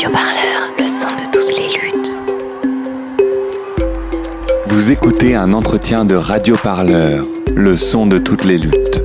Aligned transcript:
Radio 0.00 0.16
Parleur, 0.16 0.70
le 0.78 0.86
son 0.86 1.10
de 1.10 1.30
toutes 1.30 1.58
les 1.58 1.68
luttes. 1.76 2.16
Vous 4.66 4.90
écoutez 4.90 5.34
un 5.34 5.52
entretien 5.52 6.06
de 6.06 6.14
Radio 6.14 6.56
Parleur, 6.56 7.22
le 7.54 7.76
son 7.76 8.06
de 8.06 8.16
toutes 8.16 8.46
les 8.46 8.56
luttes. 8.56 9.02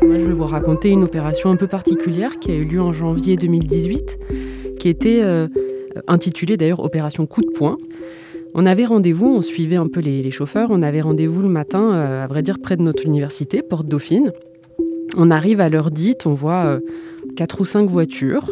Moi, 0.00 0.14
je 0.14 0.20
vais 0.22 0.32
vous 0.32 0.46
raconter 0.46 0.88
une 0.88 1.04
opération 1.04 1.50
un 1.50 1.56
peu 1.56 1.66
particulière 1.66 2.38
qui 2.38 2.50
a 2.50 2.54
eu 2.54 2.64
lieu 2.64 2.80
en 2.80 2.94
janvier 2.94 3.36
2018, 3.36 4.18
qui 4.78 4.88
était 4.88 5.20
euh, 5.20 5.46
intitulée 6.08 6.56
d'ailleurs 6.56 6.80
Opération 6.80 7.26
Coup 7.26 7.42
de 7.42 7.50
poing. 7.50 7.76
On 8.54 8.64
avait 8.64 8.86
rendez-vous, 8.86 9.26
on 9.26 9.42
suivait 9.42 9.76
un 9.76 9.88
peu 9.88 10.00
les, 10.00 10.22
les 10.22 10.30
chauffeurs, 10.30 10.68
on 10.70 10.80
avait 10.80 11.02
rendez-vous 11.02 11.42
le 11.42 11.50
matin, 11.50 11.92
euh, 11.92 12.24
à 12.24 12.26
vrai 12.26 12.40
dire, 12.40 12.58
près 12.58 12.78
de 12.78 12.82
notre 12.82 13.04
université, 13.04 13.60
Porte 13.60 13.84
Dauphine. 13.84 14.32
On 15.18 15.30
arrive 15.30 15.60
à 15.60 15.68
l'heure 15.68 15.90
dite, 15.90 16.24
on 16.24 16.32
voit 16.32 16.64
euh, 16.64 16.80
quatre 17.36 17.60
ou 17.60 17.64
cinq 17.64 17.88
voitures. 17.88 18.50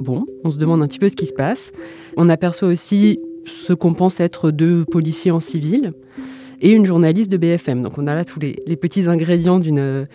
Bon, 0.00 0.26
on 0.44 0.50
se 0.50 0.58
demande 0.58 0.82
un 0.82 0.86
petit 0.86 0.98
peu 0.98 1.08
ce 1.08 1.16
qui 1.16 1.26
se 1.26 1.32
passe. 1.32 1.72
On 2.16 2.28
aperçoit 2.28 2.68
aussi 2.68 3.18
ce 3.46 3.72
qu'on 3.72 3.94
pense 3.94 4.20
être 4.20 4.50
deux 4.50 4.84
policiers 4.84 5.30
en 5.30 5.40
civil 5.40 5.92
et 6.60 6.70
une 6.70 6.86
journaliste 6.86 7.30
de 7.30 7.36
BFM. 7.36 7.82
Donc 7.82 7.98
on 7.98 8.06
a 8.06 8.14
là 8.14 8.24
tous 8.24 8.40
les, 8.40 8.54
petits 8.76 9.08
ingrédients 9.08 9.58
d'une 9.58 10.06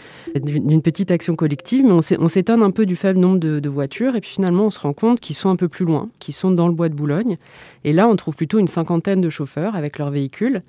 petite 0.83 1.11
action 1.11 1.35
collective, 1.35 1.85
mais 1.85 1.91
on 1.91 2.01
s'é- 2.01 2.17
on 2.19 2.27
s'étonne 2.27 2.63
un 2.63 2.71
peu 2.71 2.85
du 2.85 2.95
faible 2.95 3.19
nombre 3.19 3.39
de, 3.39 3.59
de 3.59 3.69
voitures, 3.69 4.15
et 4.15 4.21
puis 4.21 4.31
finalement 4.31 4.65
on 4.65 4.69
se 4.69 4.79
rend 4.79 4.93
compte 4.93 5.19
qu'ils 5.19 5.35
sont 5.35 5.49
un 5.49 5.55
peu 5.55 5.67
plus 5.67 5.85
loin, 5.85 6.09
qu'ils 6.19 6.33
sont 6.33 6.51
dans 6.51 6.67
le 6.67 6.73
bois 6.73 6.89
de 6.89 6.95
Boulogne. 6.95 7.37
Et 7.83 7.93
là 7.93 8.07
on 8.07 8.15
trouve 8.15 8.35
plutôt 8.35 8.59
une 8.59 8.67
cinquantaine 8.67 9.21
de 9.21 9.29
chauffeurs 9.29 9.75
avec 9.75 9.97
leurs 9.99 10.11
véhicules. 10.11 10.61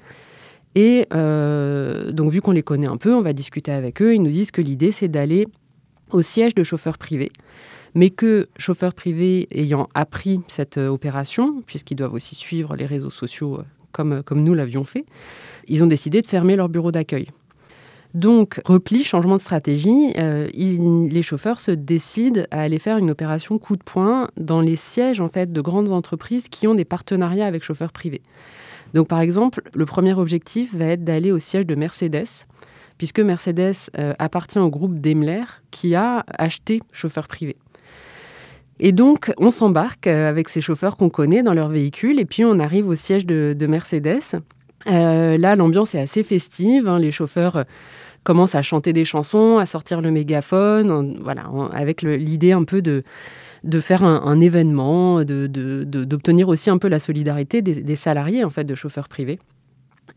Et 0.75 1.07
euh, 1.13 2.13
donc 2.13 2.31
vu 2.31 2.41
qu'on 2.41 2.53
les 2.53 2.63
connaît 2.63 2.89
un 2.89 2.97
peu, 2.97 3.15
on 3.15 3.21
va 3.23 3.33
discuter 3.33 3.73
avec 3.73 4.01
eux, 4.03 4.15
ils 4.15 4.23
nous 4.23 4.31
disent 4.31 4.51
que 4.51 4.63
l'idée 4.63 4.93
c'est 4.93 5.09
d'aller 5.09 5.47
au 6.15 6.23
siège 6.23 6.55
de 6.55 6.63
chauffeurs 6.63 6.99
privés. 6.99 7.33
Mais 7.95 8.11
que 8.11 8.49
chauffeurs 8.59 8.95
privés 8.95 9.49
ayant 9.51 9.89
appris 9.95 10.41
cette 10.49 10.79
euh, 10.79 10.89
opération, 10.89 11.63
puisqu'ils 11.67 11.97
doivent 11.97 12.15
aussi 12.15 12.35
suivre 12.35 12.75
les 12.75 12.87
réseaux 12.87 13.11
sociaux 13.11 13.59
euh, 13.59 13.65
comme, 13.93 14.23
comme 14.23 14.43
nous 14.43 14.55
l'avions 14.55 14.85
fait, 14.85 15.05
ils 15.69 15.83
ont 15.83 15.87
décidé 15.87 16.23
de 16.23 16.27
fermer 16.27 16.57
leur 16.57 16.69
bureau 16.69 16.91
d'accueil. 16.91 17.29
Donc, 18.15 18.61
repli, 18.67 19.05
changement 19.05 19.37
de 19.37 19.41
stratégie, 19.41 20.13
euh, 20.19 20.49
les 20.55 21.23
chauffeurs 21.23 21.61
se 21.61 21.71
décident 21.71 22.43
à 22.51 22.61
aller 22.61 22.79
faire 22.79 22.99
une 22.99 23.11
opération 23.11 23.59
coup 23.59 23.77
de 23.77 23.83
poing 23.83 24.29
dans 24.37 24.61
les 24.61 24.77
sièges 24.77 25.21
en 25.21 25.29
fait, 25.29 25.51
de 25.51 25.61
grandes 25.63 25.91
entreprises 25.91 26.49
qui 26.49 26.67
ont 26.67 26.75
des 26.75 26.85
partenariats 26.85 27.47
avec 27.47 27.63
chauffeurs 27.63 27.93
privés. 27.93 28.21
Donc, 28.93 29.09
par 29.09 29.21
exemple, 29.21 29.63
le 29.75 29.87
premier 29.87 30.13
objectif 30.13 30.75
va 30.75 30.87
être 30.87 31.05
d'aller 31.05 31.33
au 31.33 31.39
siège 31.39 31.67
de 31.67 31.75
Mercedes, 31.75 32.29
puisque 33.03 33.19
Mercedes 33.19 33.75
euh, 33.99 34.15
appartient 34.21 34.61
au 34.61 34.71
groupe 34.71 35.01
Daimler 35.01 35.43
qui 35.73 35.97
a 35.97 36.25
acheté 36.39 36.81
chauffeur 36.93 37.27
privé. 37.27 37.57
Et 38.79 38.93
donc, 38.93 39.33
on 39.39 39.51
s'embarque 39.51 40.07
euh, 40.07 40.29
avec 40.29 40.49
ces 40.49 40.61
chauffeurs 40.61 40.97
qu'on 40.97 41.11
connaît 41.11 41.43
dans 41.43 41.53
leur 41.53 41.69
véhicule, 41.69 42.21
et 42.21 42.25
puis 42.25 42.45
on 42.45 42.61
arrive 42.61 42.87
au 42.87 42.95
siège 42.95 43.27
de, 43.27 43.57
de 43.59 43.67
Mercedes. 43.67 44.41
Euh, 44.87 45.37
là, 45.37 45.57
l'ambiance 45.57 45.97
est 45.97 46.01
assez 46.01 46.23
festive. 46.23 46.87
hein. 46.87 47.01
Les 47.01 47.11
chauffeurs 47.11 47.65
commencent 48.23 48.55
à 48.55 48.63
chanter 48.63 48.93
des 48.93 49.05
chansons, 49.05 49.59
à 49.59 49.67
sortir 49.67 50.01
le 50.01 50.13
mégaphone, 50.13 51.19
voilà, 51.25 51.51
avec 51.73 52.03
l'idée 52.03 52.53
un 52.53 52.63
peu 52.63 52.83
de, 52.83 53.03
de 53.65 53.81
faire 53.81 54.05
un, 54.05 54.23
un 54.25 54.41
événement, 54.41 55.25
d'obtenir 55.25 56.49
aussi 56.49 56.71
un 56.71 56.79
peu 56.79 56.87
la 56.87 57.01
solidarité 57.01 57.63
des, 57.63 57.83
des 57.83 57.97
salariés 57.97 58.45
en 58.45 58.51
fait 58.51 58.63
de 58.63 58.77
chauffeurs 58.77 59.09
privés. 59.09 59.41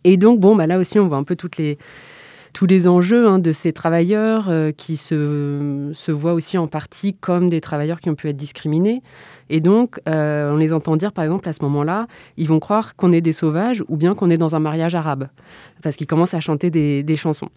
Et 0.03 0.17
donc, 0.17 0.39
bon, 0.39 0.55
bah 0.55 0.67
là 0.67 0.77
aussi, 0.77 0.99
on 0.99 1.07
voit 1.07 1.17
un 1.17 1.23
peu 1.23 1.35
toutes 1.35 1.57
les, 1.57 1.79
tous 2.55 2.65
les 2.65 2.87
enjeux 2.87 3.27
hein, 3.27 3.37
de 3.37 3.51
ces 3.51 3.73
travailleurs 3.73 4.45
euh, 4.47 4.71
qui 4.71 4.95
se, 4.95 5.91
voient 6.09 6.33
aussi 6.33 6.57
en 6.57 6.67
partie 6.67 7.13
comme 7.13 7.49
des 7.49 7.59
travailleurs 7.59 7.99
qui 7.99 8.09
ont 8.09 8.15
pu 8.15 8.29
être 8.29 8.37
discriminés. 8.37 9.03
Et 9.49 9.59
donc, 9.59 9.99
euh, 10.07 10.53
on 10.53 10.55
les 10.55 10.71
entend 10.71 10.95
dire, 10.95 11.11
par 11.11 11.25
exemple, 11.25 11.49
à 11.49 11.53
ce 11.53 11.61
moment-là, 11.63 12.07
ils 12.37 12.47
vont 12.47 12.61
croire 12.61 12.95
qu'on 12.95 13.11
est 13.11 13.19
des 13.19 13.33
sauvages 13.33 13.83
ou 13.89 13.97
bien 13.97 14.15
qu'on 14.15 14.29
est 14.29 14.37
dans 14.37 14.55
un 14.55 14.59
mariage 14.59 14.95
arabe, 14.95 15.27
parce 15.83 15.97
qu'ils 15.97 16.07
commencent 16.07 16.33
à 16.33 16.39
chanter 16.39 16.69
des, 16.69 17.15
chansons. 17.17 17.49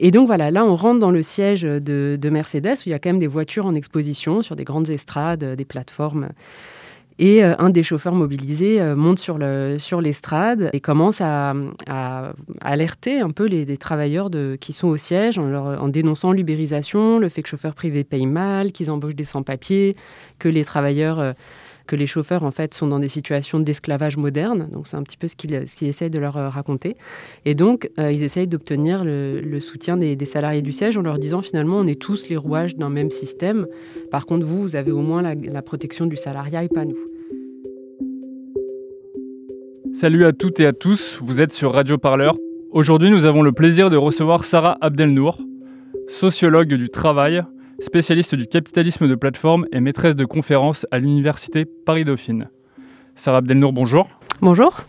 Et 0.00 0.10
donc 0.10 0.26
voilà, 0.26 0.50
là 0.50 0.64
on 0.64 0.74
rentre 0.74 0.98
dans 0.98 1.12
le 1.12 1.22
siège 1.22 1.62
de, 1.62 2.18
de 2.20 2.30
Mercedes 2.30 2.78
où 2.78 2.82
il 2.86 2.90
y 2.90 2.94
a 2.94 2.98
quand 2.98 3.10
même 3.10 3.20
des 3.20 3.28
voitures 3.28 3.66
en 3.66 3.76
exposition 3.76 4.42
sur 4.42 4.56
des 4.56 4.64
grandes 4.64 4.90
estrades, 4.90 5.54
des 5.54 5.64
plateformes. 5.64 6.30
Et 7.18 7.44
euh, 7.44 7.54
un 7.58 7.70
des 7.70 7.82
chauffeurs 7.82 8.14
mobilisés 8.14 8.80
euh, 8.80 8.96
monte 8.96 9.18
sur, 9.18 9.38
le, 9.38 9.76
sur 9.78 10.00
l'estrade 10.00 10.70
et 10.72 10.80
commence 10.80 11.20
à, 11.20 11.54
alerter 12.60 13.20
un 13.20 13.30
peu 13.30 13.46
les, 13.46 13.76
travailleurs 13.76 14.30
qui 14.60 14.72
sont 14.72 14.88
au 14.88 14.96
siège 14.96 15.38
en, 15.38 15.52
en 15.52 15.88
dénonçant 15.88 16.32
l'ubérisation, 16.32 17.18
le 17.18 17.28
fait 17.28 17.42
que 17.42 17.48
chauffeurs 17.48 17.74
privés 17.74 18.04
payent 18.04 18.26
mal, 18.26 18.72
qu'ils 18.72 18.90
embauchent 18.90 19.14
des 19.14 19.24
sans-papiers, 19.24 19.96
que 20.38 20.48
les 20.48 20.64
travailleurs, 20.64 21.20
euh, 21.20 21.32
que 21.86 21.96
les 21.96 22.06
chauffeurs 22.06 22.44
en 22.44 22.50
fait 22.50 22.74
sont 22.74 22.86
dans 22.86 22.98
des 22.98 23.08
situations 23.08 23.60
d'esclavage 23.60 24.16
moderne. 24.16 24.68
Donc 24.72 24.86
c'est 24.86 24.96
un 24.96 25.02
petit 25.02 25.16
peu 25.16 25.28
ce 25.28 25.36
qu'ils 25.36 25.88
essayent 25.88 26.10
de 26.10 26.18
leur 26.18 26.36
euh, 26.36 26.48
raconter. 26.48 26.96
Et 27.44 27.54
donc 27.54 27.90
euh, 27.98 28.12
ils 28.12 28.22
essayent 28.22 28.46
d'obtenir 28.46 29.04
le, 29.04 29.60
soutien 29.60 29.96
des, 29.96 30.16
des 30.16 30.26
salariés 30.26 30.62
du 30.62 30.72
siège 30.72 30.96
en 30.96 31.02
leur 31.02 31.18
disant 31.18 31.42
finalement 31.42 31.76
on 31.76 31.86
est 31.86 32.00
tous 32.00 32.28
les 32.28 32.36
rouages 32.36 32.76
d'un 32.76 32.90
même 32.90 33.10
système. 33.10 33.66
Par 34.10 34.26
contre 34.26 34.46
vous, 34.46 34.62
vous 34.62 34.76
avez 34.76 34.92
au 34.92 35.02
moins 35.02 35.22
la, 35.22 35.34
la 35.34 35.62
protection 35.62 36.06
du 36.06 36.16
salariat 36.16 36.64
et 36.64 36.68
pas 36.68 36.84
nous. 36.84 36.98
Salut 39.94 40.24
à 40.24 40.32
toutes 40.32 40.58
et 40.58 40.66
à 40.66 40.72
tous, 40.72 41.18
vous 41.20 41.40
êtes 41.40 41.52
sur 41.52 41.74
Radio 41.74 41.98
Parleur. 41.98 42.34
Aujourd'hui, 42.70 43.10
nous 43.10 43.26
avons 43.26 43.42
le 43.42 43.52
plaisir 43.52 43.90
de 43.90 43.96
recevoir 43.96 44.46
Sarah 44.46 44.78
Abdelnour, 44.80 45.38
sociologue 46.08 46.72
du 46.74 46.88
travail, 46.88 47.42
spécialiste 47.82 48.34
du 48.34 48.46
capitalisme 48.46 49.08
de 49.08 49.14
plateforme 49.14 49.66
et 49.72 49.80
maîtresse 49.80 50.16
de 50.16 50.24
conférences 50.24 50.86
à 50.90 50.98
l'université 50.98 51.64
Paris-Dauphine. 51.64 52.48
Sarah 53.16 53.38
Abdelnour, 53.38 53.72
bonjour. 53.72 54.08
Bonjour. 54.40 54.82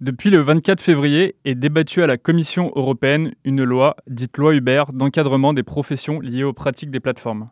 Depuis 0.00 0.28
le 0.28 0.40
24 0.40 0.82
février 0.82 1.34
est 1.44 1.54
débattue 1.54 2.02
à 2.02 2.06
la 2.06 2.18
Commission 2.18 2.70
européenne 2.76 3.32
une 3.44 3.64
loi, 3.64 3.96
dite 4.06 4.36
loi 4.36 4.54
Uber, 4.54 4.84
d'encadrement 4.92 5.54
des 5.54 5.62
professions 5.62 6.20
liées 6.20 6.44
aux 6.44 6.52
pratiques 6.52 6.90
des 6.90 7.00
plateformes. 7.00 7.48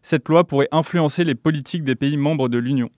Cette 0.00 0.28
loi 0.28 0.44
pourrait 0.44 0.68
influencer 0.72 1.22
les 1.22 1.34
politiques 1.34 1.84
des 1.84 1.94
pays 1.94 2.16
membres 2.16 2.48
de 2.48 2.58
l'Union. 2.58 2.88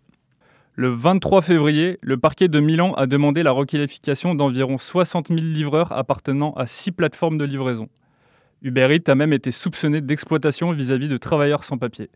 Le 0.75 0.89
23 0.89 1.43
février, 1.43 1.99
le 2.03 2.19
parquet 2.19 2.49
de 2.49 2.61
Milan 2.61 2.95
a 2.95 3.07
demandé 3.07 3.43
la 3.43 3.51
requalification 3.51 4.35
d'environ 4.35 4.79
60 4.79 5.29
000 5.29 5.41
livreurs 5.41 5.93
appartenant 5.93 6.53
à 6.53 6.67
six 6.67 6.93
plateformes 6.93 7.39
de 7.39 7.45
livraison. 7.45 7.89
Uber 8.65 8.89
Eats 8.95 9.11
a 9.11 9.15
même 9.15 9.35
été 9.35 9.53
soupçonné 9.53 10.01
d'exploitation 10.01 10.73
vis-à-vis 10.73 11.11
de 11.11 11.19
travailleurs 11.19 11.65
sans 11.65 11.77
papier. 11.77 12.09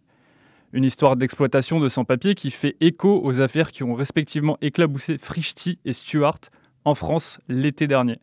Une 0.72 0.82
histoire 0.82 1.14
d'exploitation 1.14 1.78
de 1.78 1.90
sans-papiers 1.90 2.34
qui 2.34 2.50
fait 2.50 2.74
écho 2.80 3.20
aux 3.22 3.40
affaires 3.40 3.70
qui 3.70 3.82
ont 3.82 3.92
respectivement 3.92 4.56
éclaboussé 4.62 5.18
Frischti 5.18 5.78
et 5.84 5.92
Stuart 5.92 6.40
en 6.86 6.94
France 6.94 7.38
l'été 7.50 7.86
dernier. 7.86 8.16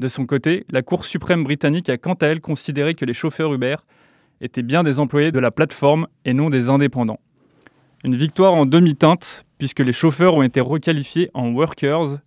De 0.00 0.08
son 0.08 0.26
côté, 0.26 0.66
la 0.72 0.82
Cour 0.82 1.04
suprême 1.04 1.44
britannique 1.44 1.88
a 1.88 1.98
quant 1.98 2.14
à 2.14 2.26
elle 2.26 2.40
considéré 2.40 2.94
que 2.96 3.04
les 3.04 3.14
chauffeurs 3.14 3.54
Uber 3.54 3.76
étaient 4.40 4.62
bien 4.62 4.82
des 4.82 4.98
employés 4.98 5.30
de 5.30 5.38
la 5.38 5.52
plateforme 5.52 6.08
et 6.24 6.34
non 6.34 6.50
des 6.50 6.68
indépendants. 6.68 7.20
Une 8.02 8.16
victoire 8.16 8.54
en 8.54 8.66
demi-teinte, 8.66 9.46
puisque 9.56 9.80
les 9.80 9.92
chauffeurs 9.92 10.34
ont 10.34 10.42
été 10.42 10.60
requalifiés 10.60 11.30
en 11.34 11.52
workers, 11.52 12.18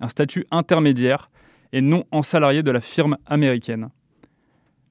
un 0.00 0.08
statut 0.08 0.46
intermédiaire, 0.50 1.30
et 1.72 1.80
non 1.80 2.04
en 2.10 2.22
salariés 2.22 2.64
de 2.64 2.72
la 2.72 2.80
firme 2.80 3.18
américaine. 3.26 3.90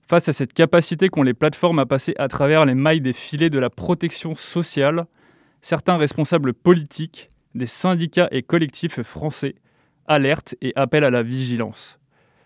Face 0.09 0.29
à 0.29 0.33
cette 0.33 0.53
capacité 0.53 1.09
qu'ont 1.09 1.23
les 1.23 1.33
plateformes 1.33 1.79
à 1.79 1.85
passer 1.85 2.13
à 2.17 2.29
travers 2.29 2.65
les 2.65 2.75
mailles 2.75 3.01
des 3.01 3.11
filets 3.11 3.49
de 3.49 3.59
la 3.59 3.69
protection 3.69 4.35
sociale, 4.35 5.05
certains 5.61 5.97
responsables 5.97 6.53
politiques, 6.53 7.29
des 7.55 7.67
syndicats 7.67 8.29
et 8.31 8.41
collectifs 8.41 9.01
français 9.01 9.55
alertent 10.07 10.55
et 10.61 10.71
appellent 10.77 11.03
à 11.03 11.09
la 11.09 11.23
vigilance. 11.23 11.99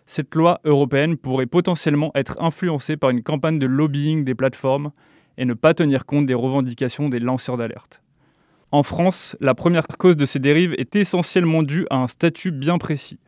Cette 0.07 0.33
loi 0.33 0.59
européenne 0.63 1.17
pourrait 1.17 1.45
potentiellement 1.45 2.11
être 2.15 2.41
influencée 2.41 2.97
par 2.97 3.11
une 3.11 3.21
campagne 3.21 3.59
de 3.59 3.67
lobbying 3.67 4.23
des 4.23 4.33
plateformes 4.33 4.91
et 5.37 5.45
ne 5.45 5.53
pas 5.53 5.75
tenir 5.75 6.07
compte 6.07 6.25
des 6.25 6.33
revendications 6.33 7.09
des 7.09 7.19
lanceurs 7.19 7.57
d'alerte. 7.57 8.01
En 8.71 8.81
France, 8.81 9.37
la 9.39 9.53
première 9.53 9.87
cause 9.87 10.17
de 10.17 10.25
ces 10.25 10.39
dérives 10.39 10.73
est 10.79 10.95
essentiellement 10.95 11.61
due 11.61 11.85
à 11.91 11.97
un 11.97 12.07
statut 12.07 12.51
bien 12.51 12.79
précis, 12.79 13.19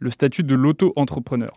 le 0.00 0.10
statut 0.10 0.42
de 0.42 0.56
l'auto-entrepreneur. 0.56 1.52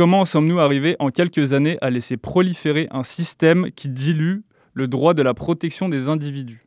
Comment 0.00 0.24
sommes-nous 0.24 0.58
arrivés 0.58 0.96
en 0.98 1.10
quelques 1.10 1.52
années 1.52 1.76
à 1.82 1.90
laisser 1.90 2.16
proliférer 2.16 2.88
un 2.90 3.04
système 3.04 3.66
qui 3.76 3.90
dilue 3.90 4.38
le 4.72 4.88
droit 4.88 5.12
de 5.12 5.20
la 5.20 5.34
protection 5.34 5.90
des 5.90 6.08
individus? 6.08 6.64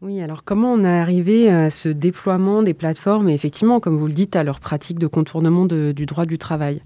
Oui, 0.00 0.20
alors 0.20 0.44
comment 0.44 0.72
on 0.74 0.84
est 0.84 0.88
arrivé 0.88 1.48
à 1.50 1.70
ce 1.70 1.88
déploiement 1.88 2.62
des 2.62 2.72
plateformes 2.72 3.28
et 3.28 3.34
effectivement, 3.34 3.80
comme 3.80 3.96
vous 3.96 4.06
le 4.06 4.12
dites, 4.12 4.36
à 4.36 4.44
leur 4.44 4.60
pratique 4.60 5.00
de 5.00 5.08
contournement 5.08 5.66
du 5.66 6.06
droit 6.06 6.24
du 6.24 6.38
travail? 6.38 6.82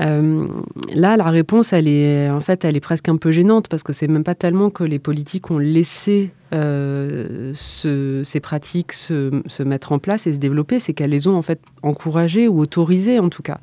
Euh, 0.00 0.48
Là, 0.94 1.18
la 1.18 1.24
réponse, 1.24 1.74
elle 1.74 1.88
est 1.88 2.30
en 2.30 2.40
fait, 2.40 2.64
elle 2.64 2.74
est 2.74 2.80
presque 2.80 3.10
un 3.10 3.18
peu 3.18 3.30
gênante 3.32 3.68
parce 3.68 3.82
que 3.82 3.92
c'est 3.92 4.08
même 4.08 4.24
pas 4.24 4.34
tellement 4.34 4.70
que 4.70 4.82
les 4.82 4.98
politiques 4.98 5.50
ont 5.50 5.58
laissé 5.58 6.30
euh, 6.54 7.52
ce- 7.54 8.22
ces 8.24 8.40
pratiques 8.40 8.94
se, 8.94 9.42
se 9.46 9.62
mettre 9.62 9.92
en 9.92 9.98
place 9.98 10.26
et 10.26 10.32
se 10.32 10.38
développer, 10.38 10.80
c'est 10.80 10.94
qu'elles 10.94 11.10
les 11.10 11.28
ont 11.28 11.36
en 11.36 11.42
fait 11.42 11.60
encouragées 11.82 12.48
ou 12.48 12.60
autorisées 12.60 13.18
en 13.18 13.28
tout 13.28 13.42
cas. 13.42 13.58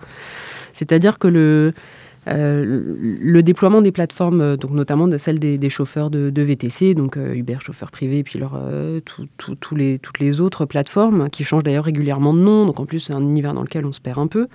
C'est-à-dire 0.74 1.20
que 1.20 1.28
le 1.28 1.74
le 2.26 3.42
déploiement 3.42 3.82
des 3.82 3.92
plateformes, 3.92 4.56
donc 4.56 4.72
notamment 4.72 5.10
de 5.10 5.18
celles 5.18 5.40
des, 5.40 5.70
chauffeurs 5.70 6.10
de, 6.10 6.42
VTC, 6.42 6.94
donc 6.94 7.18
Uber 7.18 7.58
chauffeur 7.60 7.92
privé, 7.92 8.20
et 8.20 8.24
puis 8.24 8.40
toutes 9.50 10.20
les 10.20 10.40
autres 10.40 10.64
plateformes 10.64 11.30
qui 11.30 11.44
changent 11.44 11.64
d'ailleurs 11.64 11.84
régulièrement 11.84 12.34
de 12.34 12.40
nom. 12.40 12.66
Donc 12.66 12.80
en 12.80 12.86
plus, 12.86 13.02
c'est 13.02 13.14
un 13.14 13.20
univers 13.20 13.54
dans 13.54 13.64
lequel 13.64 13.86
on 13.86 13.92
se 13.92 14.00
perd 14.00 14.20
un 14.20 14.28
peu. 14.28 14.48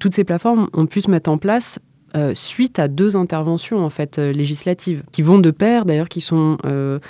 toutes 0.00 0.14
ces 0.14 0.24
plateformes 0.24 0.68
ont 0.72 0.86
pu 0.86 1.02
se 1.02 1.10
mettre 1.10 1.30
en 1.30 1.38
place 1.38 1.78
euh, 2.16 2.32
suite 2.34 2.78
à 2.78 2.86
deux 2.86 3.16
interventions 3.16 3.84
en 3.84 3.90
fait 3.90 4.20
euh, 4.20 4.32
législatives 4.32 5.02
qui 5.10 5.22
vont 5.22 5.40
de 5.40 5.50
pair 5.50 5.84
d'ailleurs 5.84 6.08
qui 6.08 6.20
sont 6.20 6.58
euh, 6.64 7.00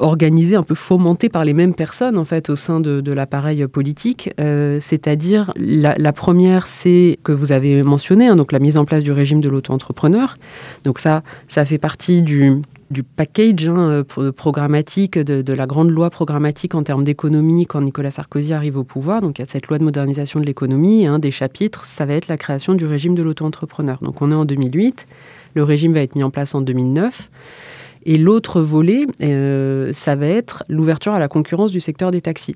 organisées 0.00 0.56
un 0.56 0.64
peu 0.64 0.74
fomentées 0.74 1.28
par 1.28 1.44
les 1.44 1.52
mêmes 1.52 1.74
personnes 1.74 2.18
en 2.18 2.24
fait 2.24 2.50
au 2.50 2.56
sein 2.56 2.80
de, 2.80 3.12
l'appareil 3.12 3.66
politique. 3.66 4.30
C'est-à-dire 4.38 5.52
la, 5.56 6.12
première 6.12 6.66
c'est 6.66 7.18
que 7.22 7.32
vous 7.32 7.52
avez 7.52 7.82
mentionné 7.82 8.26
hein, 8.26 8.36
donc 8.36 8.52
la 8.52 8.58
mise 8.58 8.76
en 8.76 8.84
place 8.84 9.04
du 9.04 9.12
régime 9.12 9.40
de 9.40 9.48
l'auto-entrepreneur. 9.48 10.36
Donc 10.84 10.98
ça 10.98 11.22
ça 11.48 11.64
fait 11.64 11.78
partie 11.78 12.22
du 12.22 12.60
du 12.90 13.02
package 13.02 13.68
hein, 13.68 14.04
programmatique, 14.36 15.18
de, 15.18 15.52
la 15.52 15.66
grande 15.66 15.90
loi 15.90 16.10
programmatique 16.10 16.74
en 16.74 16.82
termes 16.82 17.04
d'économie 17.04 17.66
quand 17.66 17.80
Nicolas 17.80 18.10
Sarkozy 18.10 18.52
arrive 18.52 18.76
au 18.76 18.84
pouvoir. 18.84 19.20
Donc 19.20 19.38
il 19.38 19.42
y 19.42 19.44
a 19.44 19.48
cette 19.48 19.68
loi 19.68 19.78
de 19.78 19.84
modernisation 19.84 20.40
de 20.40 20.46
l'économie. 20.46 21.06
un 21.06 21.18
des 21.18 21.30
chapitres, 21.30 21.84
ça 21.86 22.06
va 22.06 22.14
être 22.14 22.28
la 22.28 22.36
création 22.36 22.74
du 22.74 22.86
régime 22.86 23.14
de 23.14 23.22
l'auto-entrepreneur. 23.22 23.98
Donc 24.02 24.22
on 24.22 24.30
est 24.30 24.34
en 24.34 24.44
2008, 24.44 25.06
le 25.54 25.64
régime 25.64 25.92
va 25.92 26.00
être 26.00 26.16
mis 26.16 26.22
en 26.22 26.30
place 26.30 26.54
en 26.54 26.60
2009. 26.60 27.30
Et 28.06 28.16
l'autre 28.16 28.62
volet, 28.62 29.06
euh, 29.20 29.92
ça 29.92 30.16
va 30.16 30.26
être 30.26 30.64
l'ouverture 30.68 31.12
à 31.12 31.18
la 31.18 31.28
concurrence 31.28 31.70
du 31.70 31.80
secteur 31.80 32.10
des 32.10 32.22
taxis. 32.22 32.54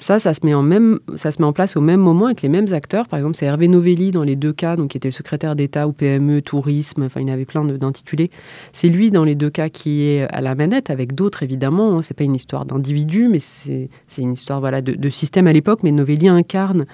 Ça, 0.00 0.18
ça 0.18 0.32
se, 0.32 0.40
met 0.44 0.54
en 0.54 0.62
même, 0.62 0.98
ça 1.16 1.30
se 1.30 1.42
met 1.42 1.46
en 1.46 1.52
place 1.52 1.76
au 1.76 1.82
même 1.82 2.00
moment 2.00 2.26
avec 2.26 2.40
les 2.40 2.48
mêmes 2.48 2.72
acteurs. 2.72 3.06
Par 3.06 3.18
exemple, 3.18 3.36
c'est 3.38 3.44
Hervé 3.44 3.68
Novelli 3.68 4.10
dans 4.10 4.22
les 4.22 4.34
deux 4.34 4.54
cas, 4.54 4.74
donc 4.74 4.88
qui 4.88 4.96
était 4.96 5.10
secrétaire 5.10 5.54
d'État 5.54 5.86
au 5.86 5.92
PME, 5.92 6.40
tourisme, 6.40 7.02
enfin, 7.02 7.20
il 7.20 7.28
avait 7.28 7.44
plein 7.44 7.62
d'intitulés. 7.64 8.30
C'est 8.72 8.88
lui 8.88 9.10
dans 9.10 9.24
les 9.24 9.34
deux 9.34 9.50
cas 9.50 9.68
qui 9.68 10.02
est 10.04 10.26
à 10.30 10.40
la 10.40 10.54
manette, 10.54 10.88
avec 10.88 11.14
d'autres 11.14 11.42
évidemment. 11.42 11.98
Hein. 11.98 12.02
C'est 12.02 12.16
pas 12.16 12.24
une 12.24 12.34
histoire 12.34 12.64
d'individu, 12.64 13.28
mais 13.28 13.40
c'est 13.40 13.90
une 14.16 14.32
histoire 14.32 14.60
voilà, 14.60 14.80
de, 14.80 15.10
système 15.10 15.46
à 15.46 15.52
l'époque. 15.52 15.80
Mais 15.82 15.92
Novelli 15.92 16.28
incarne 16.28 16.86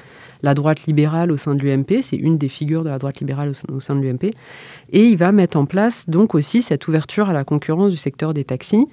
la 0.42 0.54
droite 0.54 0.86
libérale 0.86 1.30
au 1.30 1.36
sein 1.36 1.54
de 1.54 1.62
l'UMP. 1.62 2.02
C'est 2.02 2.16
une 2.16 2.38
des 2.38 2.48
figures 2.48 2.82
de 2.82 2.88
la 2.88 2.98
droite 2.98 3.20
libérale 3.20 3.52
au 3.72 3.80
sein, 3.80 3.94
de 3.94 4.00
l'UMP. 4.00 4.34
Et 4.92 5.04
il 5.04 5.16
va 5.16 5.30
mettre 5.30 5.56
en 5.56 5.64
place 5.64 6.08
donc 6.08 6.34
aussi 6.34 6.60
cette 6.60 6.88
ouverture 6.88 7.28
à 7.28 7.32
la 7.32 7.44
concurrence 7.44 7.92
du 7.92 7.96
secteur 7.96 8.34
des 8.34 8.44
taxis 8.44 8.86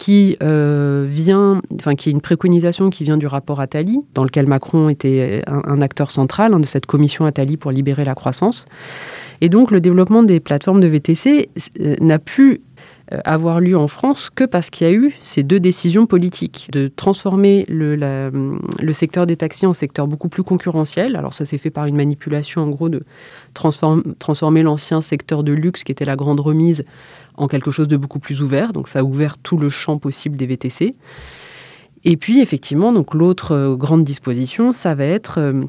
qui 0.00 0.38
euh, 0.42 1.04
vient, 1.06 1.60
enfin 1.74 1.90
est 1.90 2.06
une 2.06 2.22
préconisation 2.22 2.88
qui 2.88 3.04
vient 3.04 3.18
du 3.18 3.26
rapport 3.26 3.60
Attali, 3.60 4.00
dans 4.14 4.24
lequel 4.24 4.46
Macron 4.46 4.88
était 4.88 5.42
un, 5.46 5.82
acteur 5.82 6.10
central 6.10 6.54
hein, 6.54 6.58
de 6.58 6.64
cette 6.64 6.86
commission 6.86 7.26
Attali 7.26 7.58
pour 7.58 7.70
libérer 7.70 8.06
la 8.06 8.14
croissance. 8.14 8.64
Et 9.42 9.50
donc 9.50 9.70
le 9.70 9.78
développement 9.78 10.22
des 10.22 10.40
plateformes 10.40 10.80
de 10.80 10.86
VTC 10.86 11.50
euh, 11.80 11.96
n'a 12.00 12.18
pu 12.18 12.52
euh, 12.52 12.56
avoir 13.24 13.60
lieu 13.60 13.76
en 13.76 13.88
France 13.88 14.30
que 14.32 14.44
parce 14.44 14.70
qu'il 14.70 14.86
y 14.86 14.90
a 14.90 14.92
eu 14.92 15.12
ces 15.22 15.42
deux 15.42 15.58
décisions 15.58 16.06
politiques 16.06 16.68
de 16.72 16.88
transformer 16.94 17.64
le, 17.68 17.96
le, 17.96 18.92
secteur 18.92 19.26
des 19.26 19.36
taxis 19.36 19.66
en 19.66 19.74
secteur 19.74 20.06
beaucoup 20.06 20.28
plus 20.28 20.44
concurrentiel. 20.44 21.16
Alors 21.16 21.34
ça 21.34 21.44
s'est 21.44 21.58
fait 21.58 21.70
par 21.70 21.86
une 21.86 21.96
manipulation 21.96 22.62
en 22.62 22.68
gros 22.68 22.88
de 22.88 23.02
transformer 23.54 24.62
l'ancien 24.62 25.02
secteur 25.02 25.42
de 25.42 25.52
luxe 25.52 25.82
qui 25.82 25.90
était 25.90 26.04
la 26.04 26.16
grande 26.16 26.40
remise 26.40 26.84
en 27.36 27.48
quelque 27.48 27.70
chose 27.70 27.88
de 27.88 27.96
beaucoup 27.96 28.20
plus 28.20 28.42
ouvert. 28.42 28.72
Donc 28.72 28.88
ça 28.88 29.00
a 29.00 29.02
ouvert 29.02 29.38
tout 29.38 29.56
le 29.56 29.70
champ 29.70 29.98
possible 29.98 30.36
des 30.36 30.46
VTC. 30.46 30.94
Et 32.04 32.16
puis 32.16 32.40
effectivement, 32.40 32.92
donc 32.92 33.14
l'autre 33.14 33.52
euh, 33.52 33.76
grande 33.76 34.04
disposition, 34.04 34.72
ça 34.72 34.94
va 34.94 35.04
être 35.04 35.38
euh, 35.38 35.64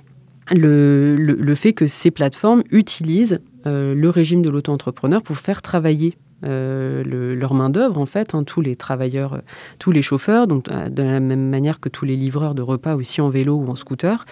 le, 0.51 1.55
fait 1.55 1.73
que 1.73 1.87
ces 1.87 2.11
plateformes 2.11 2.63
utilisent 2.71 3.39
le 3.63 4.09
régime 4.09 4.41
de 4.41 4.49
l'auto-entrepreneur 4.49 5.21
pour 5.21 5.37
faire 5.37 5.61
travailler 5.61 6.17
euh, 6.43 7.35
leur 7.35 7.53
main-d'œuvre, 7.53 7.99
en 7.99 8.05
fait, 8.05 8.33
hein, 8.33 8.43
tous 8.43 8.61
les 8.61 8.75
travailleurs, 8.75 9.33
euh, 9.33 9.41
tous 9.79 9.91
les 9.91 10.01
chauffeurs, 10.01 10.47
donc 10.47 10.69
euh, 10.69 10.89
de 10.89 11.03
la 11.03 11.19
même 11.19 11.49
manière 11.49 11.79
que 11.79 11.89
tous 11.89 12.05
les 12.05 12.15
livreurs 12.15 12.55
de 12.55 12.61
repas 12.61 12.95
aussi 12.95 13.21
en 13.21 13.29
vélo 13.29 13.55
ou 13.55 13.69
en 13.69 13.75
scooter, 13.75 14.25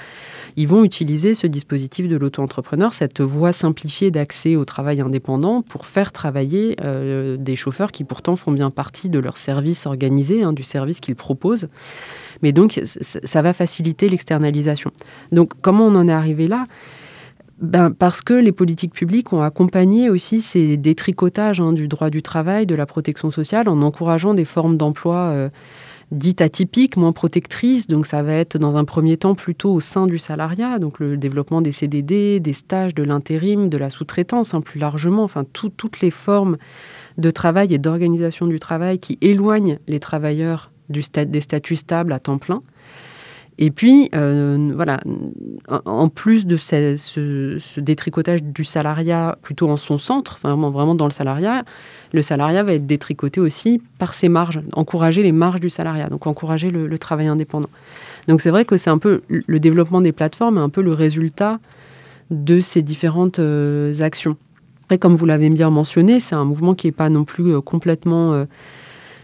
ils 0.56 0.68
vont 0.68 0.84
utiliser 0.84 1.34
ce 1.34 1.48
dispositif 1.48 2.08
de 2.08 2.18
l'auto-entrepreneur, 2.18 2.94
cette 2.94 3.22
voie 3.22 3.54
simplifiée 3.54 4.12
d'accès 4.12 4.56
au 4.56 4.66
travail 4.66 5.02
indépendant 5.02 5.62
pour 5.62 5.86
faire 5.86 6.12
travailler 6.12 6.76
des 7.38 7.56
chauffeurs 7.56 7.92
qui 7.92 8.04
pourtant 8.04 8.36
font 8.36 8.52
bien 8.52 8.72
partie 8.72 9.10
de 9.10 9.20
leur 9.20 9.38
service 9.38 9.86
organisé, 9.86 10.44
hein, 10.44 10.52
du 10.52 10.64
service 10.64 11.00
qu'ils 11.00 11.16
proposent. 11.16 11.70
Mais 12.42 12.52
donc, 12.52 12.82
ça 12.84 13.42
va 13.42 13.54
faciliter 13.54 14.10
l'externalisation. 14.10 14.92
Donc, 15.32 15.54
comment 15.62 15.86
on 15.86 15.96
en 15.96 16.08
est 16.08 16.14
arrivé 16.14 16.48
là? 16.48 16.66
Ben, 17.62 17.92
Parce 17.92 18.22
que 18.22 18.34
les 18.34 18.52
politiques 18.52 18.94
publiques 18.94 19.34
ont 19.34 19.42
accompagné 19.42 20.10
aussi 20.10 20.42
ces 20.42 20.78
détricotages 20.78 21.60
hein, 21.60 21.74
du 21.74 21.88
droit 21.88 22.10
du 22.10 22.22
travail, 22.22 22.66
de 22.66 22.76
la 22.76 22.86
protection 22.86 23.32
sociale, 23.32 23.70
en 23.70 23.82
encourageant 23.82 24.34
des 24.34 24.46
formes 24.46 24.78
d'emploi 24.78 25.16
euh, 25.16 25.50
dites 26.12 26.42
atypiques, 26.42 26.98
moins 26.98 27.12
protectrices. 27.12 27.88
Donc 27.88 28.06
ça 28.06 28.24
va 28.24 28.34
être 28.34 28.58
dans 28.58 28.78
un 28.78 28.86
premier 28.86 29.18
temps 29.18 29.36
plutôt 29.36 29.74
au 29.74 29.80
sein 29.80 30.08
du 30.08 30.18
salariat, 30.18 30.80
donc 30.80 31.00
le 31.00 31.18
développement 31.18 31.62
des 31.62 31.72
CDD, 31.72 32.40
des 32.40 32.54
stages, 32.54 32.96
de 32.96 33.04
l'intérim, 33.04 33.70
de 33.70 33.78
la 33.78 33.90
sous-traitance, 33.90 34.54
hein, 34.54 34.62
plus 34.62 34.80
largement, 34.80 35.24
enfin 35.24 35.46
toutes 35.54 36.02
les 36.02 36.12
formes 36.12 36.58
de 37.18 37.32
travail 37.32 37.74
et 37.74 37.78
d'organisation 37.78 38.48
du 38.48 38.60
travail 38.60 39.00
qui 39.00 39.18
éloignent 39.22 39.80
les 39.88 40.00
travailleurs 40.00 40.72
des 40.90 41.42
statuts 41.42 41.76
stables 41.76 42.14
à 42.14 42.20
temps 42.20 42.40
plein. 42.40 42.62
Et 43.62 43.72
puis, 43.72 44.10
euh, 44.16 44.72
voilà, 44.74 45.02
en 45.84 46.08
plus 46.08 46.46
de 46.46 46.56
ce, 46.56 47.80
détricotage 47.82 48.42
du 48.42 48.64
salariat 48.64 49.38
plutôt 49.42 49.70
en 49.70 49.76
son 49.76 49.98
centre, 49.98 50.40
vraiment, 50.42 50.96
dans 50.96 51.06
le 51.06 51.12
salariat, 51.12 51.66
le 52.14 52.22
salariat 52.22 52.64
va 52.64 52.74
être 52.74 52.88
détricoté 52.88 53.42
aussi 53.42 53.82
par 53.98 54.14
ses 54.14 54.30
marges, 54.30 54.62
encourager 54.72 55.24
les 55.24 55.34
marges 55.34 55.60
du 55.60 55.70
salariat, 55.70 56.08
donc 56.08 56.26
encourager 56.26 56.72
le, 56.72 56.98
travail 56.98 57.28
indépendant. 57.28 57.68
Donc 58.30 58.40
c'est 58.40 58.50
vrai 58.50 58.64
que 58.64 58.78
c'est 58.78 58.90
un 58.90 58.98
peu 58.98 59.24
le 59.28 59.60
développement 59.60 60.00
des 60.00 60.14
plateformes 60.14 60.58
un 60.58 60.70
peu 60.70 60.82
le 60.82 60.94
résultat 60.94 61.60
de 62.32 62.62
ces 62.62 62.82
différentes 62.82 63.40
euh, 63.40 64.00
actions. 64.00 64.38
Après, 64.84 64.98
comme 64.98 65.16
vous 65.16 65.26
l'avez 65.26 65.50
bien 65.50 65.70
mentionné, 65.70 66.22
c'est 66.22 66.36
un 66.36 66.46
mouvement 66.46 66.76
qui 66.76 66.88
n'est 66.88 66.94
pas 66.94 67.10
non 67.10 67.26
plus 67.26 67.56
euh, 67.56 67.60
complètement 67.60 68.46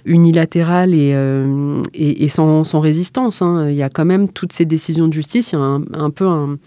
unilatérale 0.06 0.94
et, 0.94 1.14
euh, 1.14 1.84
sans, 2.30 2.80
résistance. 2.80 3.42
Hein. 3.42 3.70
Il 3.70 3.76
y 3.76 3.84
a 3.84 3.90
quand 3.90 4.06
même 4.06 4.30
toutes 4.30 4.54
ces 4.54 4.66
décisions 4.66 5.08
de 5.08 5.14
justice. 5.14 5.52
Il 5.52 5.56
y 5.56 5.58
a 5.58 5.78
un, 5.94 6.10
peu 6.10 6.26
une 6.26 6.58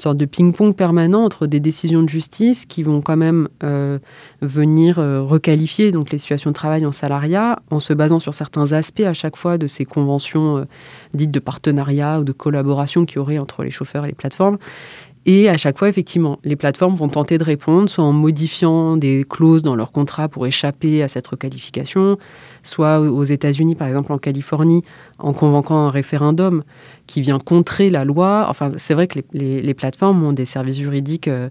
sorte 0.00 0.16
de 0.16 0.24
ping-pong 0.24 0.74
permanent 0.74 1.24
entre 1.24 1.46
des 1.46 1.60
décisions 1.60 2.02
de 2.02 2.08
justice 2.08 2.66
qui 2.66 2.82
vont 2.82 3.00
quand 3.00 3.16
même 3.16 3.48
euh, 3.62 3.98
venir 4.42 4.98
euh, 4.98 5.22
requalifier 5.22 5.92
donc 5.92 6.10
les 6.10 6.18
situations 6.18 6.50
de 6.50 6.54
travail 6.54 6.86
en 6.86 6.92
salariat 6.92 7.58
en 7.70 7.80
se 7.80 7.92
basant 7.92 8.18
sur 8.18 8.34
certains 8.34 8.72
aspects 8.72 9.00
à 9.00 9.14
chaque 9.14 9.36
fois 9.36 9.58
de 9.58 9.66
ces 9.66 9.84
conventions 9.84 10.66
dites 11.14 11.30
de 11.30 11.40
partenariat 11.40 12.20
ou 12.20 12.24
de 12.24 12.32
collaboration 12.32 13.04
qu'il 13.06 13.16
y 13.16 13.18
aurait 13.20 13.38
entre 13.38 13.62
les 13.62 13.70
chauffeurs 13.70 14.04
et 14.04 14.08
les 14.08 14.14
plateformes. 14.14 14.58
Et 15.28 15.50
à 15.50 15.58
chaque 15.58 15.76
fois, 15.76 15.90
effectivement, 15.90 16.38
les 16.42 16.56
plateformes 16.56 16.94
vont 16.94 17.08
tenter 17.08 17.36
de 17.36 17.44
répondre, 17.44 17.90
soit 17.90 18.02
en 18.02 18.14
modifiant 18.14 18.96
des 18.96 19.26
clauses 19.28 19.60
dans 19.60 19.76
leur 19.76 19.92
contrat 19.92 20.26
pour 20.26 20.46
échapper 20.46 21.02
à 21.02 21.08
cette 21.08 21.26
requalification, 21.26 22.16
soit 22.68 23.00
aux 23.00 23.24
États-Unis, 23.24 23.74
par 23.74 23.88
exemple 23.88 24.12
en 24.12 24.18
Californie, 24.18 24.84
en 25.18 25.32
convoquant 25.32 25.86
un 25.86 25.90
référendum 25.90 26.62
qui 27.06 27.22
vient 27.22 27.38
contrer 27.38 27.90
la 27.90 28.04
loi. 28.04 28.46
Enfin, 28.48 28.72
c'est 28.76 28.94
vrai 28.94 29.06
que 29.06 29.20
les, 29.32 29.74
plateformes 29.74 30.22
ont 30.22 30.32
des 30.32 30.44
services 30.44 30.76
juridiques 30.76 31.28
euh, 31.28 31.48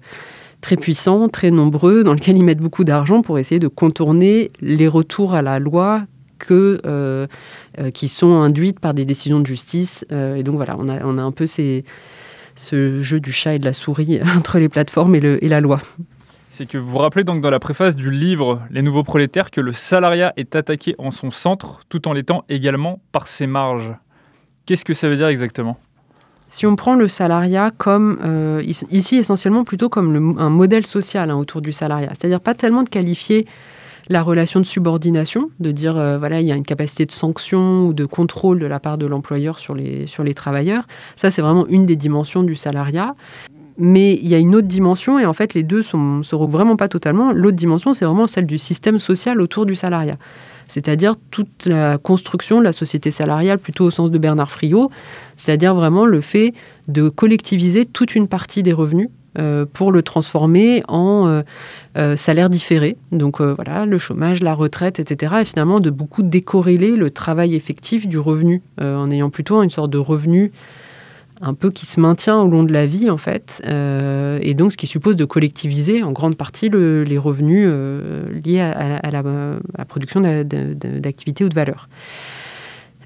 très 0.61 0.75
puissants, 0.75 1.27
très 1.27 1.51
nombreux, 1.51 2.03
dans 2.03 2.13
lesquels 2.13 2.37
ils 2.37 2.43
mettent 2.43 2.59
beaucoup 2.59 2.83
d'argent 2.83 3.21
pour 3.21 3.39
essayer 3.39 3.59
de 3.59 3.67
contourner 3.67 4.51
les 4.61 4.87
retours 4.87 5.33
à 5.33 5.41
la 5.41 5.59
loi 5.59 6.03
euh, 6.51 7.27
euh, 7.79 7.89
qui 7.91 8.07
sont 8.07 8.35
induites 8.35 8.79
par 8.79 8.93
des 8.93 9.05
décisions 9.05 9.39
de 9.39 9.47
justice. 9.47 10.05
et 10.11 10.43
donc 10.43 10.55
voilà, 10.55 10.77
on 10.77 10.87
a, 10.89 11.21
un 11.21 11.31
peu 11.31 11.47
ce 11.47 11.81
jeu 13.01 13.19
du 13.19 13.31
chat 13.31 13.55
et 13.55 13.59
de 13.59 13.65
la 13.65 13.73
souris 13.73 14.19
entre 14.37 14.59
les 14.59 14.69
plateformes 14.69 15.15
et 15.15 15.47
la 15.47 15.61
loi. 15.61 15.79
C'est 16.57 16.65
que 16.65 16.79
vous 16.79 16.89
vous 16.89 16.97
rappelez 16.97 17.23
donc 17.23 17.39
dans 17.39 17.51
la 17.51 17.59
préface 17.59 17.95
du 17.95 18.09
livre 18.09 18.63
Les 18.71 18.81
Nouveaux 18.81 19.03
Prolétaires 19.03 19.51
que 19.51 19.61
le 19.61 19.73
salariat 19.73 20.33
est 20.37 20.55
attaqué 20.55 20.95
en 20.97 21.11
son 21.11 21.29
centre 21.29 21.81
tout 21.87 22.07
en 22.07 22.13
l'étant 22.13 22.45
également 22.49 22.99
par 23.11 23.27
ses 23.27 23.45
marges. 23.45 23.93
Qu'est-ce 24.65 24.83
que 24.83 24.95
ça 24.95 25.07
veut 25.07 25.17
dire 25.17 25.27
exactement? 25.27 25.77
Si 26.47 26.65
on 26.65 26.75
prend 26.75 26.95
le 26.95 27.07
salariat 27.07 27.69
comme, 27.77 28.17
euh, 28.25 28.63
ici 28.89 29.17
essentiellement 29.17 29.65
plutôt 29.65 29.87
comme 29.87 30.35
un 30.39 30.49
modèle 30.49 30.87
social 30.87 31.29
hein, 31.29 31.35
autour 31.35 31.61
du 31.61 31.71
salariat, 31.71 32.09
c'est-à-dire 32.19 32.41
pas 32.41 32.55
tellement 32.55 32.81
de 32.81 32.89
qualifier 32.89 33.45
la 34.09 34.23
relation 34.23 34.59
de 34.59 34.65
subordination, 34.65 35.51
de 35.59 35.71
dire 35.71 35.95
euh, 35.95 36.17
voilà 36.17 36.41
il 36.41 36.47
y 36.47 36.51
a 36.51 36.55
une 36.55 36.65
capacité 36.65 37.05
de 37.05 37.11
sanction 37.11 37.85
ou 37.85 37.93
de 37.93 38.05
contrôle 38.05 38.57
de 38.57 38.65
la 38.65 38.79
part 38.79 38.97
de 38.97 39.05
l'employeur 39.05 39.59
sur 39.59 39.75
les, 39.75 40.07
sur 40.07 40.23
les 40.23 40.33
travailleurs. 40.33 40.87
Ça 41.17 41.29
c'est 41.29 41.43
vraiment 41.43 41.67
une 41.67 41.85
des 41.85 41.95
dimensions 41.95 42.41
du 42.41 42.55
salariat. 42.55 43.13
Mais 43.77 44.13
il 44.15 44.27
y 44.27 44.35
a 44.35 44.39
une 44.39 44.55
autre 44.55 44.67
dimension, 44.67 45.19
et 45.19 45.25
en 45.25 45.33
fait, 45.33 45.53
les 45.53 45.63
deux 45.63 45.81
ne 45.93 46.23
se 46.23 46.35
regroupent 46.35 46.51
vraiment 46.51 46.75
pas 46.75 46.87
totalement. 46.87 47.31
L'autre 47.31 47.57
dimension, 47.57 47.93
c'est 47.93 48.05
vraiment 48.05 48.27
celle 48.27 48.45
du 48.45 48.57
système 48.57 48.97
social 48.97 49.39
autour 49.39 49.65
du 49.65 49.75
salariat. 49.75 50.17
C'est-à-dire 50.67 51.15
toute 51.31 51.65
la 51.65 51.97
construction 51.97 52.59
de 52.59 52.63
la 52.63 52.73
société 52.73 53.11
salariale, 53.11 53.59
plutôt 53.59 53.85
au 53.85 53.91
sens 53.91 54.11
de 54.11 54.17
Bernard 54.17 54.51
Friot, 54.51 54.91
c'est-à-dire 55.37 55.75
vraiment 55.75 56.05
le 56.05 56.21
fait 56.21 56.53
de 56.87 57.07
collectiviser 57.07 57.85
toute 57.85 58.15
une 58.15 58.27
partie 58.27 58.63
des 58.63 58.73
revenus 58.73 59.09
pour 59.73 59.91
le 59.91 60.01
transformer 60.01 60.83
en 60.87 61.43
salaire 62.15 62.49
différé. 62.49 62.97
Donc 63.11 63.39
voilà, 63.39 63.85
le 63.85 63.97
chômage, 63.97 64.41
la 64.41 64.55
retraite, 64.55 64.99
etc. 64.99 65.35
Et 65.41 65.45
finalement 65.45 65.79
de 65.79 65.91
beaucoup 65.91 66.23
décorréler 66.23 66.95
le 66.95 67.11
travail 67.11 67.55
effectif 67.55 68.07
du 68.07 68.17
revenu, 68.17 68.61
en 68.81 69.11
ayant 69.11 69.29
plutôt 69.29 69.61
une 69.61 69.69
sorte 69.69 69.91
de 69.91 69.99
revenu 69.99 70.51
un 71.41 71.53
peu 71.53 71.71
qui 71.71 71.85
se 71.85 71.99
maintient 71.99 72.39
au 72.39 72.47
long 72.47 72.63
de 72.63 72.73
la 72.73 72.85
vie 72.85 73.09
en 73.09 73.17
fait, 73.17 73.61
euh, 73.65 74.39
et 74.41 74.53
donc 74.53 74.71
ce 74.71 74.77
qui 74.77 74.87
suppose 74.87 75.15
de 75.15 75.25
collectiviser 75.25 76.03
en 76.03 76.11
grande 76.11 76.35
partie 76.35 76.69
les 76.69 77.17
revenus 77.17 77.65
euh, 77.69 78.25
liés 78.43 78.61
à, 78.61 79.09
la, 79.11 79.85
production 79.85 80.21
d'activités 80.21 81.43
ou 81.43 81.49
de 81.49 81.53
valeurs. 81.53 81.89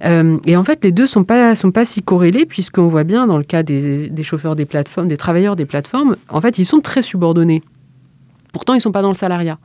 Euh, 0.03 0.39
et 0.47 0.57
en 0.57 0.63
fait, 0.63 0.83
les 0.83 0.91
deux 0.91 1.05
sont 1.05 1.23
pas 1.23 1.53
sont 1.55 1.71
pas 1.71 1.85
si 1.85 2.01
corrélés 2.01 2.45
puisqu'on 2.45 2.88
voit 2.88 3.03
bien 3.03 3.27
dans 3.27 3.38
le 3.38 3.43
cas 3.43 3.61
des, 3.61 4.23
chauffeurs 4.23 4.55
des 4.55 4.65
plateformes, 4.65 5.07
des 5.07 5.17
travailleurs 5.17 5.55
des 5.55 5.65
plateformes, 5.65 6.15
en 6.29 6.41
fait, 6.41 6.57
ils 6.57 6.65
sont 6.65 6.79
très 6.79 7.01
subordonnés. 7.01 7.61
Pourtant, 8.51 8.73
ils 8.73 8.81
sont 8.81 8.91
pas 8.91 9.01
dans 9.01 9.11
le 9.11 9.15
salariat. 9.15 9.59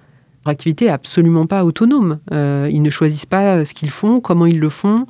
Leur 0.44 0.52
activité 0.52 0.90
absolument 0.90 1.46
pas 1.46 1.64
autonome. 1.64 2.18
ils 2.30 2.82
ne 2.82 2.90
choisissent 2.90 3.26
pas 3.26 3.64
ce 3.64 3.74
qu'ils 3.74 3.90
font, 3.90 4.20
comment 4.20 4.46
ils 4.46 4.60
le 4.60 4.68
font. 4.68 5.06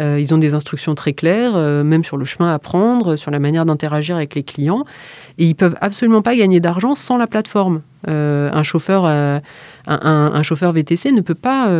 Euh, 0.00 0.18
ils 0.18 0.32
ont 0.34 0.38
des 0.38 0.54
instructions 0.54 0.94
très 0.94 1.12
claires, 1.12 1.56
euh, 1.56 1.84
même 1.84 2.04
sur 2.04 2.16
le 2.16 2.24
chemin 2.24 2.52
à 2.52 2.58
prendre, 2.58 3.16
sur 3.16 3.30
la 3.30 3.38
manière 3.38 3.66
d'interagir 3.66 4.16
avec 4.16 4.34
les 4.34 4.42
clients. 4.42 4.84
Et 5.38 5.46
ils 5.46 5.54
peuvent 5.54 5.76
absolument 5.80 6.22
pas 6.22 6.34
gagner 6.36 6.60
d'argent 6.60 6.94
sans 6.94 7.16
la 7.16 7.26
plateforme. 7.26 7.82
Euh, 8.08 8.50
un, 8.52 8.62
chauffeur, 8.62 9.04
un, 9.86 10.42
chauffeur 10.42 10.72
VTC 10.72 11.12
ne 11.12 11.20
peut 11.20 11.34
pas 11.34 11.70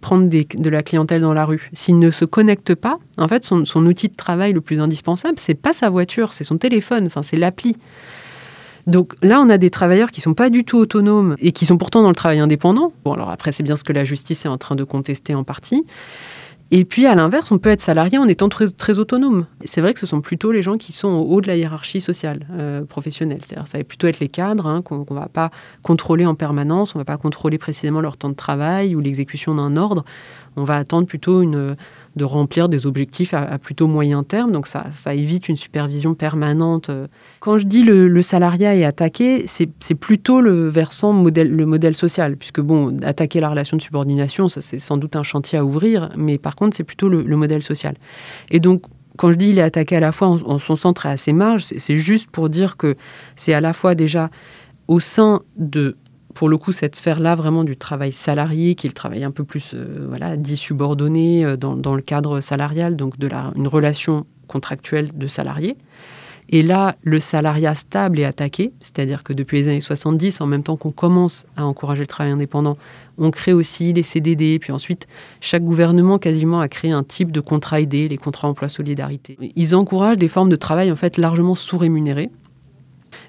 prendre 0.00 0.28
de 0.28 0.70
la 0.70 0.82
clientèle 0.82 1.20
dans 1.20 1.34
la 1.34 1.44
rue. 1.44 1.70
S'il 1.72 1.98
ne 1.98 2.10
se 2.10 2.24
connecte 2.24 2.74
pas, 2.74 2.98
en 3.18 3.28
fait, 3.28 3.44
son, 3.44 3.64
son 3.64 3.84
outil 3.86 4.08
de 4.08 4.16
travail 4.16 4.52
le 4.52 4.60
plus 4.60 4.80
indispensable, 4.80 5.34
c'est 5.38 5.54
pas 5.54 5.72
sa 5.72 5.90
voiture, 5.90 6.32
c'est 6.32 6.44
son 6.44 6.56
téléphone, 6.56 7.06
enfin, 7.06 7.22
c'est 7.22 7.36
l'appli. 7.36 7.76
Donc 8.86 9.14
là, 9.20 9.40
on 9.40 9.48
a 9.48 9.58
des 9.58 9.70
travailleurs 9.70 10.12
qui 10.12 10.20
sont 10.20 10.34
pas 10.34 10.48
du 10.48 10.64
tout 10.64 10.78
autonomes 10.78 11.34
et 11.40 11.52
qui 11.52 11.66
sont 11.66 11.76
pourtant 11.76 12.02
dans 12.02 12.08
le 12.08 12.14
travail 12.14 12.38
indépendant. 12.38 12.92
Bon, 13.04 13.14
alors 13.14 13.30
après, 13.30 13.50
c'est 13.50 13.64
bien 13.64 13.76
ce 13.76 13.82
que 13.82 13.92
la 13.92 14.04
justice 14.04 14.44
est 14.44 14.48
en 14.48 14.58
train 14.58 14.76
de 14.76 14.84
contester 14.84 15.34
en 15.34 15.42
partie. 15.42 15.84
Et 16.72 16.84
puis, 16.84 17.06
à 17.06 17.14
l'inverse, 17.14 17.52
on 17.52 17.58
peut 17.58 17.70
être 17.70 17.80
salarié 17.80 18.18
en 18.18 18.26
étant 18.26 18.48
très, 18.48 18.68
très 18.68 18.98
autonome. 18.98 19.46
C'est 19.64 19.80
vrai 19.80 19.94
que 19.94 20.00
ce 20.00 20.06
sont 20.06 20.20
plutôt 20.20 20.50
les 20.50 20.62
gens 20.62 20.78
qui 20.78 20.92
sont 20.92 21.08
au 21.08 21.34
haut 21.34 21.40
de 21.40 21.46
la 21.46 21.56
hiérarchie 21.56 22.00
sociale, 22.00 22.46
euh, 22.52 22.84
professionnelle. 22.84 23.40
C'est-à-dire, 23.46 23.68
ça 23.68 23.78
va 23.78 23.84
plutôt 23.84 24.08
être 24.08 24.18
les 24.18 24.28
cadres 24.28 24.66
hein, 24.66 24.82
qu'on 24.82 25.06
ne 25.08 25.18
va 25.18 25.28
pas 25.28 25.50
contrôler 25.84 26.26
en 26.26 26.34
permanence, 26.34 26.96
on 26.96 26.98
ne 26.98 27.02
va 27.02 27.04
pas 27.04 27.18
contrôler 27.18 27.58
précisément 27.58 28.00
leur 28.00 28.16
temps 28.16 28.30
de 28.30 28.34
travail 28.34 28.96
ou 28.96 29.00
l'exécution 29.00 29.54
d'un 29.54 29.76
ordre. 29.76 30.04
On 30.56 30.64
va 30.64 30.76
attendre 30.76 31.06
plutôt 31.06 31.42
une, 31.42 31.76
de 32.16 32.24
remplir 32.24 32.68
des 32.68 32.86
objectifs 32.86 33.34
à, 33.34 33.58
plutôt 33.58 33.86
moyen 33.86 34.24
terme. 34.24 34.50
Donc 34.52 34.66
ça, 34.66 34.86
ça, 34.92 35.14
évite 35.14 35.48
une 35.48 35.56
supervision 35.56 36.14
permanente. 36.14 36.90
Quand 37.40 37.58
je 37.58 37.66
dis 37.66 37.82
le, 37.82 38.08
le 38.08 38.22
salariat 38.22 38.74
est 38.74 38.84
attaqué, 38.84 39.44
c'est 39.46 39.94
plutôt 39.94 40.40
le 40.40 40.68
versant 40.68 41.12
modèle, 41.12 41.50
le 41.50 41.66
modèle 41.66 41.94
social, 41.94 42.36
puisque 42.36 42.60
bon, 42.60 42.96
attaquer 43.02 43.40
la 43.40 43.50
relation 43.50 43.76
de 43.76 43.82
subordination, 43.82 44.48
ça 44.48 44.62
c'est 44.62 44.78
sans 44.78 44.96
doute 44.96 45.16
un 45.16 45.22
chantier 45.22 45.58
à 45.58 45.64
ouvrir, 45.64 46.10
mais 46.16 46.38
par 46.38 46.56
contre 46.56 46.76
c'est 46.76 46.84
plutôt 46.84 47.08
le, 47.08 47.36
modèle 47.36 47.62
social. 47.62 47.96
Et 48.50 48.60
donc 48.60 48.82
quand 49.16 49.30
je 49.30 49.36
dis 49.36 49.50
il 49.50 49.58
est 49.58 49.62
attaqué 49.62 49.96
à 49.96 50.00
la 50.00 50.12
fois 50.12 50.28
en, 50.28 50.58
son 50.58 50.76
centre 50.76 51.06
et 51.06 51.10
à 51.10 51.16
ses 51.16 51.32
marges, 51.32 51.64
c'est 51.64 51.96
juste 51.96 52.30
pour 52.30 52.48
dire 52.48 52.76
que 52.76 52.96
c'est 53.36 53.52
à 53.52 53.60
la 53.60 53.72
fois 53.72 53.94
déjà 53.94 54.30
au 54.88 55.00
sein 55.00 55.42
de 55.56 55.96
pour 56.36 56.50
le 56.50 56.58
coup, 56.58 56.72
cette 56.72 56.96
sphère-là, 56.96 57.34
vraiment 57.34 57.64
du 57.64 57.78
travail 57.78 58.12
salarié, 58.12 58.74
qui 58.74 58.86
est 58.86 58.90
le 58.90 58.94
travail 58.94 59.24
un 59.24 59.30
peu 59.30 59.42
plus 59.42 59.72
euh, 59.72 60.04
voilà, 60.06 60.36
dit 60.36 60.58
subordonné 60.58 61.46
euh, 61.46 61.56
dans, 61.56 61.94
le 61.94 62.02
cadre 62.02 62.42
salarial, 62.42 62.94
donc 62.94 63.18
de 63.18 63.26
la, 63.26 63.52
une 63.56 63.66
relation 63.66 64.26
contractuelle 64.46 65.08
de 65.14 65.28
salarié. 65.28 65.78
Et 66.50 66.62
là, 66.62 66.94
le 67.02 67.20
salariat 67.20 67.74
stable 67.74 68.20
est 68.20 68.24
attaqué, 68.24 68.72
c'est-à-dire 68.80 69.24
que 69.24 69.32
depuis 69.32 69.62
les 69.62 69.68
années 69.68 69.80
70, 69.80 70.42
en 70.42 70.46
même 70.46 70.62
temps 70.62 70.76
qu'on 70.76 70.92
commence 70.92 71.46
à 71.56 71.64
encourager 71.64 72.02
le 72.02 72.06
travail 72.06 72.32
indépendant, 72.32 72.76
on 73.16 73.30
crée 73.30 73.54
aussi 73.54 73.94
les 73.94 74.02
CDD, 74.02 74.58
puis 74.58 74.72
ensuite, 74.72 75.08
chaque 75.40 75.64
gouvernement 75.64 76.18
quasiment 76.18 76.60
a 76.60 76.68
créé 76.68 76.90
un 76.90 77.02
type 77.02 77.32
de 77.32 77.40
contrat 77.40 77.80
aidé, 77.80 78.08
les 78.08 78.18
contrats 78.18 78.46
emploi 78.46 78.68
solidarité. 78.68 79.38
Ils 79.56 79.74
encouragent 79.74 80.18
des 80.18 80.28
formes 80.28 80.50
de 80.50 80.56
travail 80.56 80.92
en 80.92 80.96
fait 80.96 81.16
largement 81.16 81.54
sous-rémunérées, 81.54 82.30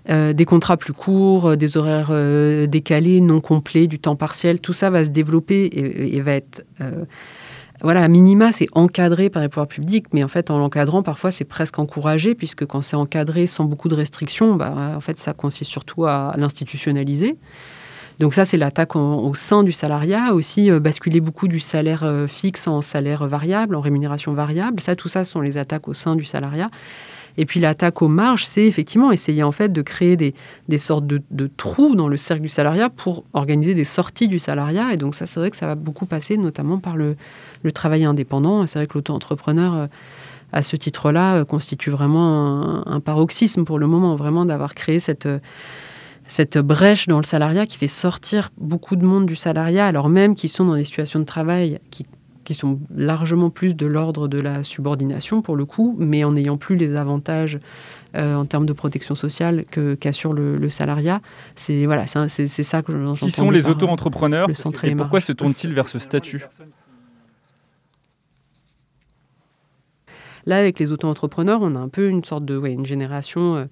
euh, 0.10 0.32
des 0.32 0.46
contrats 0.46 0.78
plus 0.78 0.94
courts, 0.94 1.48
euh, 1.48 1.56
des 1.58 1.76
horaires 1.76 2.10
euh, 2.12 2.66
décalés, 2.66 3.20
non 3.20 3.42
complets, 3.42 3.88
du 3.88 4.00
temps 4.00 4.16
partiel, 4.16 4.62
tout 4.62 4.72
ça 4.74 4.90
va 4.90 5.04
se 5.04 5.10
développer 5.10 5.66
et, 5.66 6.22
va 6.22 6.34
être... 6.34 6.66
voilà, 7.82 8.04
à 8.04 8.08
minima, 8.08 8.54
c'est 8.54 8.68
encadré 8.72 9.30
par 9.30 9.42
les 9.42 9.50
pouvoirs 9.50 9.68
publics, 9.68 10.06
mais 10.14 10.24
en 10.24 10.30
fait, 10.30 10.50
en 10.50 10.60
l'encadrant, 10.60 11.04
parfois, 11.04 11.32
c'est 11.32 11.46
presque 11.46 11.78
encouragé, 11.78 12.36
puisque 12.36 12.66
quand 12.66 12.82
c'est 12.82 12.96
encadré 12.96 13.48
sans 13.48 13.66
beaucoup 13.66 13.90
de 13.90 13.96
restrictions, 13.96 14.56
bah, 14.56 14.94
en 14.96 15.02
fait, 15.02 15.20
ça 15.20 15.34
consiste 15.34 15.72
surtout 15.72 16.06
à 16.06 16.34
l'institutionnaliser. 16.38 17.36
Donc 18.20 18.34
ça, 18.34 18.46
c'est 18.46 18.58
l'attaque 18.58 18.96
au 18.96 19.36
sein 19.36 19.64
du 19.64 19.72
salariat, 19.72 20.34
aussi 20.34 20.72
basculer 20.72 21.20
beaucoup 21.20 21.48
du 21.48 21.60
salaire 21.60 22.26
fixe 22.28 22.68
en 22.68 22.82
salaire 22.82 23.28
variable, 23.28 23.76
en 23.76 23.82
rémunération 23.82 24.34
variable. 24.34 24.82
Ça, 24.82 24.96
tout 24.96 25.08
ça 25.08 25.24
sont 25.24 25.42
les 25.42 25.58
attaques 25.58 25.88
au 25.88 25.94
sein 25.94 26.16
du 26.16 26.24
salariat. 26.24 26.72
Et 27.38 27.46
puis 27.46 27.60
l'attaque 27.60 28.02
aux 28.02 28.08
marges, 28.08 28.46
c'est 28.46 28.66
effectivement 28.66 29.12
essayer 29.12 29.44
en 29.44 29.52
fait 29.52 29.72
de 29.72 29.82
créer 29.82 30.18
des, 30.18 30.34
sortes 30.78 31.06
de, 31.06 31.48
trous 31.56 31.96
dans 31.96 32.08
le 32.08 32.18
cercle 32.18 32.42
du 32.42 32.50
salariat 32.50 32.90
pour 32.90 33.24
organiser 33.34 33.76
des 33.76 33.86
sorties 33.86 34.28
du 34.28 34.40
salariat. 34.40 34.94
Et 34.94 34.98
donc 34.98 35.16
ça, 35.16 35.28
c'est 35.28 35.40
vrai 35.40 35.52
que 35.52 35.58
ça 35.58 35.68
va 35.68 35.76
beaucoup 35.76 36.06
passer 36.06 36.38
notamment 36.38 36.80
par 36.80 36.98
le, 36.98 37.16
travail 37.74 38.06
indépendant. 38.06 38.66
C'est 38.66 38.80
vrai 38.80 38.88
que 38.88 38.94
l'auto-entrepreneur, 38.96 39.74
euh, 39.76 39.88
à 40.54 40.64
ce 40.64 40.76
titre-là, 40.78 41.36
euh, 41.36 41.46
constitue 41.46 41.90
vraiment 41.90 42.88
un, 42.88 43.00
paroxysme 43.02 43.66
pour 43.66 43.78
le 43.78 43.88
moment, 43.88 44.16
vraiment 44.16 44.46
d'avoir 44.46 44.74
créé 44.74 45.00
cette 45.00 45.28
cette 46.30 46.58
brèche 46.58 47.08
dans 47.08 47.20
le 47.20 47.24
salariat 47.24 47.66
qui 47.66 47.78
fait 47.78 47.88
sortir 47.88 48.50
beaucoup 48.58 48.98
de 48.98 49.06
monde 49.06 49.26
du 49.26 49.38
salariat, 49.38 49.88
alors 49.88 50.10
même 50.10 50.36
qu'ils 50.36 50.50
sont 50.50 50.66
dans 50.66 50.76
des 50.76 50.84
situations 50.84 51.22
de 51.22 51.26
travail 51.26 51.80
qui 51.90 52.06
qui 52.48 52.54
sont 52.54 52.80
largement 52.96 53.50
plus 53.50 53.76
de 53.76 53.86
l'ordre 53.86 54.30
de 54.30 54.40
la 54.40 54.64
subordination 54.64 55.42
pour 55.42 55.58
le 55.58 55.66
coup, 55.66 55.98
mais 56.00 56.24
en 56.24 56.32
n'ayant 56.32 56.56
plus 56.56 56.78
les 56.78 56.96
avantages 56.96 57.60
euh, 58.16 58.36
en 58.36 58.46
termes 58.46 58.66
de 58.66 58.72
protection 58.72 59.16
sociale 59.16 59.66
qu'assure 60.00 60.32
le, 60.32 60.70
salariat. 60.70 61.20
C'est 61.58 61.86
voilà, 61.86 62.06
c'est 62.08 62.48
ça 62.48 62.82
que 62.84 62.94
j'entends. 62.94 63.26
Qui 63.26 63.32
sont 63.32 63.50
les 63.50 63.68
auto-entrepreneurs 63.68 64.48
et, 64.84 64.96
pourquoi 64.96 65.20
se 65.20 65.34
tournent-ils 65.34 65.74
vers 65.74 65.90
ce 65.90 66.00
statut? 66.00 66.46
Là, 70.46 70.58
avec 70.58 70.80
les 70.80 70.94
auto-entrepreneurs, 70.94 71.60
on 71.62 71.76
a 71.76 71.80
un 71.80 71.90
peu 71.90 72.08
une 72.08 72.24
sorte 72.24 72.46
de 72.46 72.58
ouais, 72.58 72.72
une 72.72 72.86
génération. 72.86 73.58
Euh, 73.58 73.66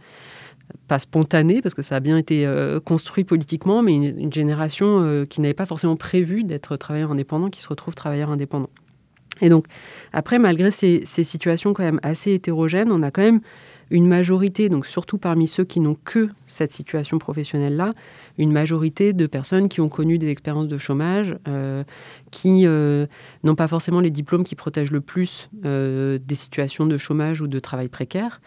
pas 0.88 1.00
spontanée, 1.00 1.62
parce 1.62 1.76
que 1.76 1.82
ça 1.82 1.96
a 1.96 2.00
bien 2.00 2.18
été 2.18 2.46
euh, 2.46 2.80
construit 2.80 3.24
politiquement, 3.24 3.82
mais 3.82 3.96
une, 3.96 4.32
génération 4.32 5.02
euh, 5.02 5.26
qui 5.26 5.42
n'avait 5.42 5.54
pas 5.54 5.66
forcément 5.66 5.96
prévu 5.96 6.44
d'être 6.44 6.78
travailleur 6.78 7.12
indépendant, 7.12 7.50
qui 7.50 7.62
se 7.62 7.68
retrouve 7.68 7.96
travailleur 7.96 8.30
indépendant. 8.30 8.70
Et 9.42 9.50
donc, 9.50 9.66
après, 10.14 10.40
malgré 10.40 10.72
ces, 10.72 11.04
situations 11.06 11.74
quand 11.74 11.84
même 11.84 12.00
assez 12.04 12.32
hétérogènes, 12.32 12.92
on 12.92 13.02
a 13.04 13.12
quand 13.12 13.22
même 13.22 13.42
une 13.92 14.08
majorité, 14.08 14.70
donc 14.70 14.86
surtout 14.86 15.18
parmi 15.18 15.48
ceux 15.48 15.64
qui 15.64 15.80
n'ont 15.80 15.98
que 16.06 16.30
cette 16.48 16.72
situation 16.72 17.20
professionnelle-là, 17.20 17.94
une 18.38 18.52
majorité 18.52 19.14
de 19.14 19.28
personnes 19.28 19.70
qui 19.70 19.82
ont 19.82 19.90
connu 19.90 20.18
des 20.18 20.30
expériences 20.30 20.68
de 20.68 20.78
chômage, 20.78 21.36
euh, 21.48 21.84
qui 22.32 22.66
n'ont 22.66 23.56
pas 23.56 23.68
forcément 23.68 24.00
les 24.00 24.10
diplômes 24.10 24.44
qui 24.44 24.56
protègent 24.56 24.92
le 24.92 25.02
plus 25.02 25.50
des 25.62 26.36
situations 26.36 26.86
de 26.86 26.98
chômage 26.98 27.42
ou 27.42 27.48
de 27.48 27.60
travail 27.60 27.90
précaire. 27.90 28.40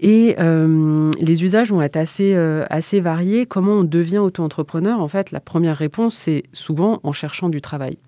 Et 0.00 0.34
euh, 0.38 1.10
les 1.20 1.44
usages 1.44 1.70
vont 1.70 1.82
être 1.82 1.96
assez, 1.96 2.34
euh, 2.34 2.64
assez 2.70 3.00
variés. 3.00 3.44
Comment 3.44 3.74
on 3.74 3.84
devient 3.84 4.18
auto-entrepreneur? 4.18 4.98
En 4.98 5.08
fait, 5.08 5.30
la 5.30 5.40
première 5.40 5.76
réponse, 5.76 6.14
c'est 6.14 6.44
souvent 6.52 7.00
en 7.02 7.12
cherchant 7.12 7.50
du 7.50 7.60
travail. 7.60 7.98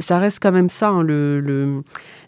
Ça 0.00 0.18
reste 0.18 0.38
quand 0.40 0.52
même 0.52 0.70
ça, 0.70 0.88
hein, 0.88 1.04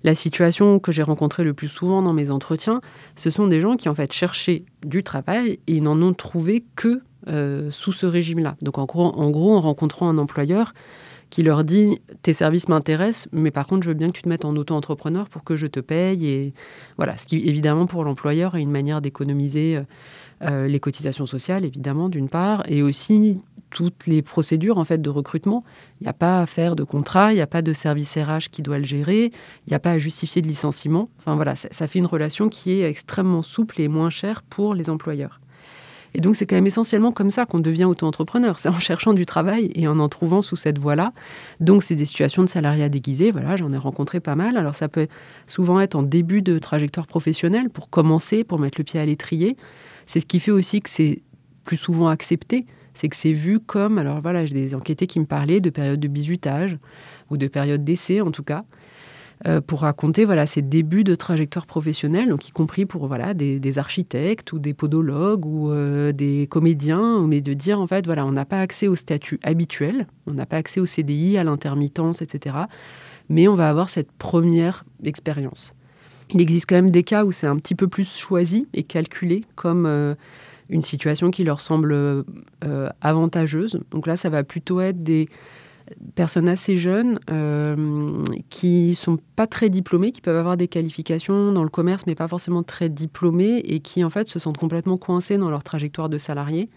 la 0.04 0.14
situation 0.14 0.78
que 0.78 0.92
j'ai 0.92 1.02
rencontrée 1.02 1.44
le 1.44 1.54
plus 1.54 1.68
souvent 1.68 2.02
dans 2.02 2.12
mes 2.12 2.30
entretiens. 2.30 2.80
Ce 3.16 3.30
sont 3.30 3.48
des 3.48 3.60
gens 3.60 3.76
qui, 3.76 3.88
en 3.88 3.94
fait, 3.94 4.12
cherchaient 4.12 4.64
du 4.84 5.02
travail 5.02 5.58
et 5.66 5.80
n'en 5.80 6.00
ont 6.00 6.14
trouvé 6.14 6.64
que 6.76 7.00
euh, 7.28 7.70
sous 7.70 7.92
ce 7.92 8.04
régime-là. 8.04 8.56
Donc, 8.60 8.76
en 8.76 8.84
gros, 8.84 9.56
en 9.56 9.60
rencontrant 9.60 10.08
un 10.10 10.18
employeur, 10.18 10.74
qui 11.34 11.42
leur 11.42 11.64
dit 11.64 12.00
tes 12.22 12.32
services 12.32 12.68
m'intéressent, 12.68 13.26
mais 13.32 13.50
par 13.50 13.66
contre, 13.66 13.82
je 13.82 13.88
veux 13.88 13.94
bien 13.94 14.06
que 14.06 14.12
tu 14.12 14.22
te 14.22 14.28
mettes 14.28 14.44
en 14.44 14.54
auto-entrepreneur 14.54 15.28
pour 15.28 15.42
que 15.42 15.56
je 15.56 15.66
te 15.66 15.80
paye. 15.80 16.28
Et 16.28 16.54
voilà, 16.96 17.16
ce 17.16 17.26
qui 17.26 17.38
évidemment 17.38 17.86
pour 17.86 18.04
l'employeur 18.04 18.54
est 18.54 18.62
une 18.62 18.70
manière 18.70 19.00
d'économiser 19.00 19.78
euh, 19.78 19.82
euh, 20.42 20.68
les 20.68 20.78
cotisations 20.78 21.26
sociales, 21.26 21.64
évidemment 21.64 22.08
d'une 22.08 22.28
part, 22.28 22.62
et 22.68 22.84
aussi 22.84 23.42
toutes 23.70 24.06
les 24.06 24.22
procédures 24.22 24.78
en 24.78 24.84
fait 24.84 25.02
de 25.02 25.10
recrutement. 25.10 25.64
Il 26.00 26.04
n'y 26.04 26.08
a 26.08 26.12
pas 26.12 26.40
à 26.40 26.46
faire 26.46 26.76
de 26.76 26.84
contrat, 26.84 27.32
il 27.32 27.34
n'y 27.34 27.42
a 27.42 27.48
pas 27.48 27.62
de 27.62 27.72
service 27.72 28.16
RH 28.16 28.50
qui 28.52 28.62
doit 28.62 28.78
le 28.78 28.84
gérer, 28.84 29.32
il 29.66 29.70
n'y 29.70 29.74
a 29.74 29.80
pas 29.80 29.90
à 29.90 29.98
justifier 29.98 30.40
de 30.40 30.46
licenciement. 30.46 31.08
Enfin 31.18 31.34
voilà, 31.34 31.56
ça, 31.56 31.66
ça 31.72 31.88
fait 31.88 31.98
une 31.98 32.06
relation 32.06 32.48
qui 32.48 32.70
est 32.70 32.88
extrêmement 32.88 33.42
souple 33.42 33.80
et 33.80 33.88
moins 33.88 34.10
chère 34.10 34.44
pour 34.44 34.72
les 34.72 34.88
employeurs. 34.88 35.40
Et 36.14 36.20
donc, 36.20 36.36
c'est 36.36 36.46
quand 36.46 36.54
même 36.54 36.66
essentiellement 36.66 37.10
comme 37.10 37.30
ça 37.30 37.44
qu'on 37.44 37.58
devient 37.58 37.84
auto-entrepreneur. 37.84 38.58
C'est 38.60 38.68
en 38.68 38.78
cherchant 38.78 39.12
du 39.12 39.26
travail 39.26 39.72
et 39.74 39.88
en 39.88 39.98
en 39.98 40.08
trouvant 40.08 40.42
sous 40.42 40.56
cette 40.56 40.78
voie-là. 40.78 41.12
Donc, 41.58 41.82
c'est 41.82 41.96
des 41.96 42.04
situations 42.04 42.42
de 42.42 42.48
salariat 42.48 42.88
déguisé. 42.88 43.32
Voilà, 43.32 43.56
j'en 43.56 43.72
ai 43.72 43.78
rencontré 43.78 44.20
pas 44.20 44.36
mal. 44.36 44.56
Alors, 44.56 44.76
ça 44.76 44.88
peut 44.88 45.08
souvent 45.46 45.80
être 45.80 45.96
en 45.96 46.04
début 46.04 46.40
de 46.40 46.58
trajectoire 46.58 47.08
professionnelle 47.08 47.68
pour 47.68 47.90
commencer, 47.90 48.44
pour 48.44 48.60
mettre 48.60 48.78
le 48.78 48.84
pied 48.84 49.00
à 49.00 49.04
l'étrier. 49.04 49.56
C'est 50.06 50.20
ce 50.20 50.26
qui 50.26 50.38
fait 50.38 50.52
aussi 50.52 50.80
que 50.80 50.90
c'est 50.90 51.22
plus 51.64 51.76
souvent 51.76 52.08
accepté. 52.08 52.66
C'est 52.94 53.08
que 53.08 53.16
c'est 53.16 53.32
vu 53.32 53.58
comme, 53.58 53.98
alors 53.98 54.20
voilà, 54.20 54.46
j'ai 54.46 54.54
des 54.54 54.74
enquêtés 54.76 55.08
qui 55.08 55.18
me 55.18 55.26
parlaient 55.26 55.60
de 55.60 55.70
période 55.70 55.98
de 55.98 56.06
bizutage 56.06 56.78
ou 57.28 57.36
de 57.36 57.48
période 57.48 57.82
d'essai 57.82 58.20
en 58.20 58.30
tout 58.30 58.44
cas. 58.44 58.64
Euh, 59.46 59.60
pour 59.60 59.80
raconter 59.80 60.24
voilà, 60.24 60.46
ses 60.46 60.62
débuts 60.62 61.02
de 61.02 61.16
trajectoire 61.16 61.66
professionnelle, 61.66 62.28
donc 62.28 62.48
y 62.48 62.52
compris 62.52 62.86
pour 62.86 63.08
voilà, 63.08 63.34
des, 63.34 63.78
architectes 63.78 64.52
ou 64.52 64.60
des 64.60 64.74
podologues 64.74 65.44
ou 65.44 65.70
euh, 65.70 66.12
des 66.12 66.46
comédiens, 66.46 67.26
mais 67.26 67.40
de 67.40 67.52
dire 67.52 67.80
en 67.80 67.86
fait, 67.88 68.06
voilà, 68.06 68.24
on 68.24 68.32
n'a 68.32 68.44
pas 68.44 68.60
accès 68.60 68.86
au 68.86 68.94
statut 68.94 69.40
habituel, 69.42 70.06
on 70.28 70.32
n'a 70.32 70.46
pas 70.46 70.56
accès 70.56 70.78
au 70.78 70.86
CDI, 70.86 71.36
à 71.36 71.44
l'intermittence, 71.44 72.22
etc. 72.22 72.56
Mais 73.28 73.48
on 73.48 73.56
va 73.56 73.68
avoir 73.68 73.88
cette 73.90 74.12
première 74.12 74.84
expérience. 75.02 75.74
Il 76.30 76.40
existe 76.40 76.66
quand 76.68 76.76
même 76.76 76.90
des 76.90 77.02
cas 77.02 77.24
où 77.24 77.32
c'est 77.32 77.48
un 77.48 77.56
petit 77.56 77.74
peu 77.74 77.88
plus 77.88 78.16
choisi 78.16 78.68
et 78.72 78.84
calculé 78.84 79.44
comme 79.56 79.84
euh, 79.84 80.14
une 80.70 80.82
situation 80.82 81.30
qui 81.30 81.42
leur 81.42 81.60
semble 81.60 82.24
avantageuse. 83.02 83.80
Donc 83.90 84.06
là, 84.06 84.16
ça 84.16 84.30
va 84.30 84.44
plutôt 84.44 84.80
être 84.80 85.02
des 85.02 85.28
personnes 86.14 86.48
assez 86.48 86.78
jeunes 86.78 87.18
euh, 87.30 88.24
qui 88.50 88.94
sont 88.94 89.18
pas 89.36 89.46
très 89.46 89.68
diplômées, 89.68 90.12
qui 90.12 90.20
peuvent 90.20 90.36
avoir 90.36 90.56
des 90.56 90.68
qualifications 90.68 91.52
dans 91.52 91.62
le 91.62 91.68
commerce, 91.68 92.04
mais 92.06 92.14
pas 92.14 92.28
forcément 92.28 92.62
très 92.62 92.88
diplômées, 92.88 93.58
et 93.58 93.80
qui 93.80 94.04
en 94.04 94.10
fait 94.10 94.28
se 94.28 94.38
sentent 94.38 94.58
complètement 94.58 94.96
coincées 94.96 95.38
dans 95.38 95.50
leur 95.50 95.62
trajectoire 95.62 96.08
de 96.08 96.18
salarié, 96.18 96.68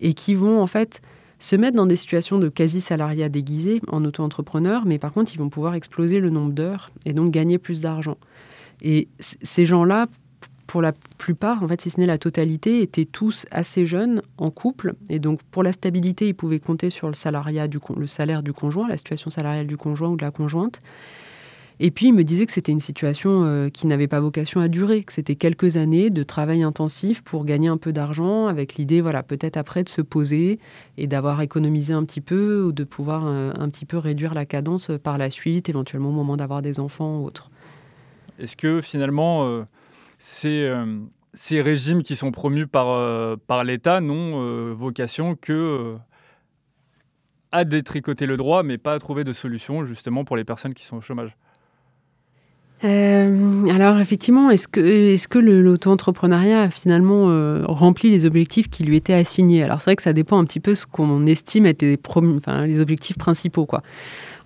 et 0.00 0.14
qui 0.14 0.34
vont 0.34 0.60
en 0.60 0.66
fait 0.66 1.00
se 1.38 1.56
mettre 1.56 1.76
dans 1.76 1.86
des 1.86 1.96
situations 1.96 2.38
de 2.38 2.48
quasi-salariat 2.48 3.28
déguisé 3.28 3.80
en 3.88 4.04
auto-entrepreneur, 4.04 4.84
mais 4.86 4.98
par 4.98 5.12
contre, 5.12 5.34
ils 5.34 5.38
vont 5.38 5.48
pouvoir 5.48 5.74
exploser 5.74 6.20
le 6.20 6.30
nombre 6.30 6.52
d'heures 6.52 6.90
et 7.04 7.12
donc 7.12 7.32
gagner 7.32 7.58
plus 7.58 7.80
d'argent. 7.80 8.16
Et 8.80 9.08
ces 9.42 9.66
gens-là, 9.66 10.06
pour 10.66 10.82
la 10.82 10.92
plupart, 11.18 11.62
en 11.62 11.68
fait, 11.68 11.80
si 11.80 11.90
ce 11.90 12.00
n'est 12.00 12.06
la 12.06 12.18
totalité, 12.18 12.82
étaient 12.82 13.04
tous 13.04 13.46
assez 13.50 13.86
jeunes, 13.86 14.22
en 14.38 14.50
couple. 14.50 14.94
Et 15.08 15.18
donc, 15.18 15.42
pour 15.50 15.62
la 15.62 15.72
stabilité, 15.72 16.28
ils 16.28 16.34
pouvaient 16.34 16.60
compter 16.60 16.90
sur 16.90 17.08
le, 17.08 17.14
salariat 17.14 17.66
le 17.96 18.06
salaire 18.06 18.42
du 18.42 18.52
conjoint, 18.52 18.88
la 18.88 18.96
situation 18.96 19.30
salariale 19.30 19.66
du 19.66 19.76
conjoint 19.76 20.10
ou 20.10 20.16
de 20.16 20.24
la 20.24 20.30
conjointe. 20.30 20.80
Et 21.80 21.90
puis, 21.90 22.06
il 22.06 22.12
me 22.12 22.22
disait 22.22 22.46
que 22.46 22.52
c'était 22.52 22.70
une 22.70 22.80
situation 22.80 23.44
euh, 23.44 23.68
qui 23.68 23.86
n'avait 23.86 24.06
pas 24.06 24.20
vocation 24.20 24.60
à 24.60 24.68
durer, 24.68 25.02
que 25.02 25.12
c'était 25.12 25.34
quelques 25.34 25.76
années 25.76 26.10
de 26.10 26.22
travail 26.22 26.62
intensif 26.62 27.22
pour 27.22 27.44
gagner 27.44 27.68
un 27.68 27.76
peu 27.76 27.92
d'argent, 27.92 28.46
avec 28.46 28.76
l'idée, 28.76 29.00
voilà, 29.00 29.22
peut-être 29.22 29.56
après 29.56 29.82
de 29.82 29.88
se 29.88 30.00
poser 30.00 30.60
et 30.96 31.06
d'avoir 31.06 31.40
économisé 31.42 31.92
un 31.92 32.04
petit 32.04 32.20
peu 32.20 32.62
ou 32.62 32.72
de 32.72 32.84
pouvoir 32.84 33.24
euh, 33.26 33.52
un 33.58 33.68
petit 33.68 33.84
peu 33.84 33.98
réduire 33.98 34.32
la 34.32 34.46
cadence 34.46 34.90
par 35.02 35.18
la 35.18 35.30
suite, 35.30 35.68
éventuellement 35.68 36.10
au 36.10 36.12
moment 36.12 36.36
d'avoir 36.36 36.62
des 36.62 36.78
enfants 36.78 37.18
ou 37.18 37.26
autre. 37.26 37.50
Est-ce 38.38 38.56
que 38.56 38.80
finalement, 38.80 39.46
euh, 39.46 39.62
euh, 40.44 40.98
ces, 41.34 41.62
régimes 41.62 42.02
qui 42.02 42.16
sont 42.16 42.30
promus 42.30 42.66
par, 42.66 42.90
euh, 42.90 43.36
l'État 43.64 44.00
n'ont 44.00 44.42
euh, 44.42 44.74
vocation 44.76 45.34
que 45.34 45.96
à 47.50 47.64
détricoter 47.64 48.24
le 48.26 48.36
droit, 48.36 48.62
mais 48.62 48.78
pas 48.78 48.94
à 48.94 48.98
trouver 48.98 49.24
de 49.24 49.32
solution 49.34 49.84
justement 49.84 50.24
pour 50.24 50.36
les 50.36 50.44
personnes 50.44 50.72
qui 50.72 50.86
sont 50.86 50.96
au 50.96 51.00
chômage. 51.02 51.36
alors 52.82 54.00
effectivement, 54.00 54.50
est-ce 54.50 54.68
que, 54.68 55.38
l'auto-entrepreneuriat 55.38 56.62
a 56.62 56.70
finalement 56.70 57.26
rempli 57.66 58.10
les 58.10 58.24
objectifs 58.24 58.70
qui 58.70 58.84
lui 58.84 58.96
étaient 58.96 59.12
assignés? 59.12 59.64
Alors 59.64 59.80
c'est 59.80 59.90
vrai 59.90 59.96
que 59.96 60.02
ça 60.02 60.14
dépend 60.14 60.38
un 60.38 60.44
petit 60.46 60.60
peu 60.60 60.74
ce 60.74 60.86
qu'on 60.86 61.26
estime 61.26 61.66
être 61.66 61.82
les, 61.82 61.98
les 62.66 62.80
objectifs 62.80 63.18
principaux. 63.18 63.66
Quoi. 63.66 63.82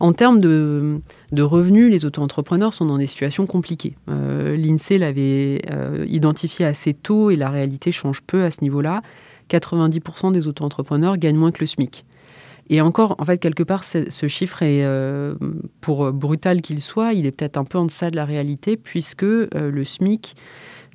En 0.00 0.12
termes 0.12 0.40
de, 0.40 1.00
revenus, 1.38 1.90
les 1.90 2.04
auto-entrepreneurs 2.04 2.74
sont 2.74 2.86
dans 2.86 2.98
des 2.98 3.06
situations 3.06 3.46
compliquées. 3.46 3.96
Euh, 4.08 4.56
L'INSEE 4.56 4.98
l'avait 4.98 5.62
euh, 5.70 6.04
identifié 6.08 6.66
assez 6.66 6.94
tôt 6.94 7.30
et 7.30 7.36
la 7.36 7.50
réalité 7.50 7.92
change 7.92 8.22
peu 8.22 8.44
à 8.44 8.50
ce 8.50 8.58
niveau-là. 8.62 9.02
90% 9.50 10.32
des 10.32 10.46
auto-entrepreneurs 10.46 11.16
gagnent 11.16 11.36
moins 11.36 11.52
que 11.52 11.60
le 11.60 11.66
SMIC. 11.66 12.04
Et 12.68 12.80
encore, 12.80 13.14
en 13.18 13.24
fait, 13.24 13.38
quelque 13.38 13.62
part, 13.62 13.84
ce 13.84 14.28
chiffre 14.28 14.62
est, 14.62 14.84
euh, 14.84 15.36
pour 15.80 16.12
brutal 16.12 16.62
qu'il 16.62 16.80
soit, 16.80 17.12
il 17.12 17.24
est 17.24 17.30
peut-être 17.30 17.56
un 17.56 17.64
peu 17.64 17.78
en 17.78 17.84
deçà 17.84 18.10
de 18.10 18.16
la 18.16 18.24
réalité, 18.24 18.76
puisque 18.76 19.22
le 19.22 19.84
SMIC, 19.84 20.34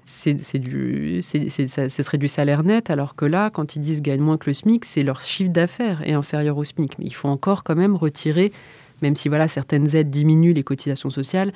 c'est 0.06 0.38
ce 0.44 2.04
serait 2.04 2.18
du 2.18 2.28
salaire 2.28 2.64
net, 2.64 2.90
alors 2.90 3.16
que 3.16 3.24
là, 3.24 3.50
quand 3.50 3.78
ils 3.78 3.82
disent 3.82 4.02
gagnent 4.02 4.22
moins 4.22 4.38
que 4.38 4.50
le 4.50 4.54
SMIC, 4.54 4.84
c'est 4.84 5.02
leur 5.02 5.22
chiffre 5.22 5.52
d'affaires 5.52 6.02
est 6.06 6.12
inférieur 6.12 6.58
au 6.58 6.66
SMIC. 6.66 7.00
Mais 7.00 7.06
il 7.06 7.14
faut 7.14 7.30
encore 7.30 7.64
quand 7.64 7.76
même 7.76 7.96
retirer 7.96 8.52
même 9.02 9.16
si 9.16 9.30
voilà, 9.30 9.48
certaines 9.48 9.96
aides 9.96 10.10
diminuent 10.10 10.54
les 10.54 10.64
cotisations 10.64 11.10
sociales, 11.10 11.52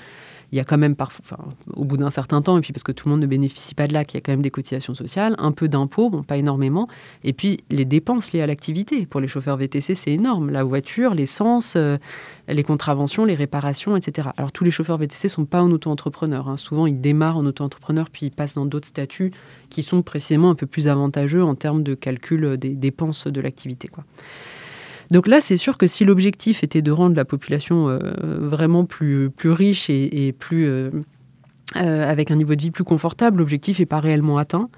il 0.51 0.57
y 0.57 0.61
a 0.61 0.63
quand 0.63 0.77
même 0.77 0.95
parfois, 0.95 1.39
au 1.75 1.85
bout 1.85 1.97
d'un 1.97 2.09
certain 2.11 2.41
temps, 2.41 2.57
et 2.57 2.61
puis 2.61 2.71
parce 2.71 2.83
que 2.83 2.91
tout 2.91 3.07
le 3.07 3.11
monde 3.11 3.21
ne 3.21 3.27
bénéficie 3.27 3.75
pas 3.75 3.87
de 3.87 3.93
là, 3.93 4.05
qu'il 4.05 4.17
y 4.17 4.19
a 4.19 4.21
quand 4.21 4.31
même 4.31 4.41
des 4.41 4.51
cotisations 4.51 4.93
sociales, 4.93 5.35
un 5.37 5.51
peu 5.51 5.67
d'impôts, 5.67 6.09
bon, 6.09 6.23
pas 6.23 6.37
énormément, 6.37 6.87
et 7.23 7.33
puis 7.33 7.63
les 7.69 7.85
dépenses 7.85 8.31
liées 8.31 8.41
à 8.41 8.47
l'activité. 8.47 9.05
Pour 9.05 9.19
les 9.19 9.27
chauffeurs 9.27 9.57
VTC, 9.57 9.95
c'est 9.95 10.11
énorme. 10.11 10.49
La 10.49 10.63
voiture, 10.63 11.13
l'essence, 11.13 11.73
euh, 11.75 11.97
les 12.47 12.63
contraventions, 12.63 13.25
les 13.25 13.35
réparations, 13.35 13.97
etc. 13.97 14.29
Alors 14.37 14.51
tous 14.51 14.63
les 14.63 14.71
chauffeurs 14.71 14.97
VTC 14.97 15.29
sont 15.29 15.45
pas 15.45 15.61
en 15.61 15.71
auto-entrepreneur. 15.71 16.47
Hein. 16.47 16.57
Souvent, 16.57 16.85
ils 16.87 17.01
démarrent 17.01 17.37
en 17.37 17.45
auto-entrepreneur, 17.45 18.09
puis 18.09 18.27
ils 18.27 18.31
passent 18.31 18.55
dans 18.55 18.65
d'autres 18.65 18.87
statuts 18.87 19.31
qui 19.69 19.83
sont 19.83 20.03
précisément 20.03 20.49
un 20.51 20.55
peu 20.55 20.67
plus 20.67 20.87
avantageux 20.87 21.43
en 21.43 21.55
termes 21.55 21.83
de 21.83 21.95
calcul 21.95 22.57
des 22.57 22.75
dépenses 22.75 23.27
de 23.27 23.41
l'activité. 23.41 23.87
Quoi. 23.87 24.03
Donc 25.11 25.27
là, 25.27 25.41
c'est 25.41 25.57
sûr 25.57 25.77
que 25.77 25.87
si 25.87 26.05
l'objectif 26.05 26.63
était 26.63 26.81
de 26.81 26.91
rendre 26.91 27.15
la 27.15 27.25
population 27.25 27.89
euh, 27.89 27.99
vraiment 28.39 28.85
plus, 28.85 29.31
riche 29.43 29.89
et, 29.89 30.33
plus... 30.37 30.65
Euh, 30.67 30.89
euh, 31.77 32.09
avec 32.09 32.31
un 32.31 32.35
niveau 32.35 32.55
de 32.55 32.61
vie 32.61 32.71
plus 32.71 32.83
confortable, 32.83 33.39
l'objectif 33.39 33.79
n'est 33.79 33.85
pas 33.85 33.99
réellement 33.99 34.37
atteint. 34.37 34.69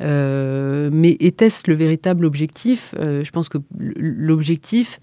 mais 0.00 1.16
était-ce 1.20 1.68
le 1.68 1.74
véritable 1.74 2.24
objectif? 2.26 2.94
Je 2.98 3.30
pense 3.30 3.48
que 3.48 3.58
l'objectif, 3.78 5.00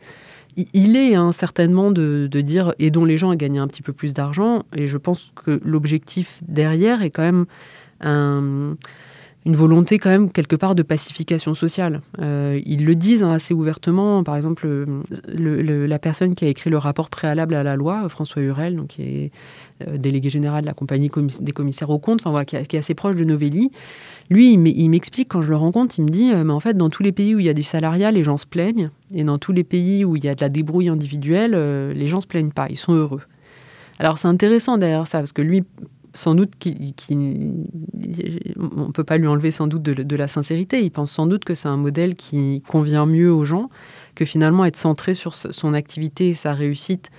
il 0.55 0.95
est 0.95 1.15
hein, 1.15 1.31
certainement 1.31 1.91
de, 1.91 2.27
de, 2.31 2.41
dire 2.41 2.73
aidons 2.79 3.05
les 3.05 3.17
gens 3.17 3.31
à 3.31 3.35
gagner 3.35 3.59
un 3.59 3.67
petit 3.67 3.81
peu 3.81 3.91
plus 3.91 4.13
d'argent. 4.13 4.63
Et 4.75 4.87
je 4.87 4.97
pense 4.97 5.31
que 5.43 5.59
l'objectif 5.65 6.41
derrière 6.47 7.01
est 7.01 7.09
quand 7.09 7.23
même 7.23 7.45
un 8.01 8.75
une 9.45 9.55
volonté 9.55 9.97
quand 9.97 10.09
même 10.09 10.31
quelque 10.31 10.55
part 10.55 10.75
de 10.75 10.83
pacification 10.83 11.55
sociale. 11.55 12.01
Euh, 12.19 12.61
ils 12.65 12.85
le 12.85 12.95
disent 12.95 13.23
hein, 13.23 13.31
assez 13.31 13.55
ouvertement. 13.55 14.23
Par 14.23 14.35
exemple, 14.35 14.85
la 15.27 15.99
personne 15.99 16.35
qui 16.35 16.45
a 16.45 16.47
écrit 16.47 16.69
le 16.69 16.77
rapport 16.77 17.09
préalable 17.09 17.55
à 17.55 17.63
la 17.63 17.75
loi, 17.75 18.07
François 18.09 18.43
Hurel, 18.43 18.75
donc 18.75 18.89
qui 18.89 19.01
est 19.01 19.31
euh, 19.87 19.97
délégué 19.97 20.29
général 20.29 20.61
de 20.61 20.67
la 20.67 20.73
compagnie 20.73 21.09
des 21.39 21.51
commissaires 21.53 21.89
aux 21.89 21.97
comptes, 21.97 22.23
qui, 22.45 22.55
est 22.55 22.75
assez 22.75 22.93
proche 22.93 23.15
de 23.15 23.23
Novelli, 23.23 23.71
lui, 24.29 24.53
il 24.53 24.89
m'explique 24.89 25.29
quand 25.29 25.41
je 25.41 25.49
le 25.49 25.57
rencontre, 25.57 25.95
il 25.97 26.05
me 26.05 26.09
dit, 26.09 26.31
euh, 26.31 26.43
mais 26.43 26.53
en 26.53 26.59
fait, 26.59 26.77
dans 26.77 26.89
tous 26.89 27.01
les 27.01 27.11
pays 27.11 27.33
où 27.33 27.39
il 27.39 27.45
y 27.45 27.49
a 27.49 27.53
du 27.53 27.63
salariat, 27.63 28.11
les 28.11 28.23
gens 28.23 28.37
se 28.37 28.45
plaignent, 28.45 28.91
et 29.13 29.23
dans 29.23 29.39
tous 29.39 29.53
les 29.53 29.63
pays 29.63 30.05
où 30.05 30.15
il 30.15 30.23
y 30.23 30.29
a 30.29 30.35
de 30.35 30.41
la 30.41 30.49
débrouille 30.49 30.87
individuelle, 30.87 31.53
les 31.93 32.07
gens 32.07 32.21
se 32.21 32.27
plaignent 32.27 32.51
pas, 32.51 32.67
ils 32.69 32.77
sont 32.77 32.93
heureux. 32.93 33.21
Alors 33.97 34.19
c'est 34.19 34.27
intéressant 34.27 34.77
derrière 34.77 35.07
ça, 35.07 35.19
parce 35.19 35.33
que 35.33 35.41
lui 35.41 35.63
sans 36.13 36.35
doute 36.35 36.51
qu'il, 36.59 36.93
on 38.57 38.87
ne 38.87 38.91
peut 38.91 39.03
pas 39.03 39.17
lui 39.17 39.27
enlever 39.27 39.51
sans 39.51 39.67
doute 39.67 39.81
de, 39.81 40.15
la 40.15 40.27
sincérité. 40.27 40.83
Il 40.83 40.91
pense 40.91 41.11
sans 41.11 41.25
doute 41.25 41.45
que 41.45 41.55
c'est 41.55 41.67
un 41.67 41.77
modèle 41.77 42.15
qui 42.15 42.61
convient 42.67 43.05
mieux 43.05 43.31
aux 43.31 43.45
gens, 43.45 43.69
que 44.15 44.25
finalement 44.25 44.65
être 44.65 44.77
centré 44.77 45.13
sur 45.13 45.35
son 45.35 45.73
activité 45.73 46.29
et 46.29 46.33
sa 46.33 46.53
réussite, 46.53 47.09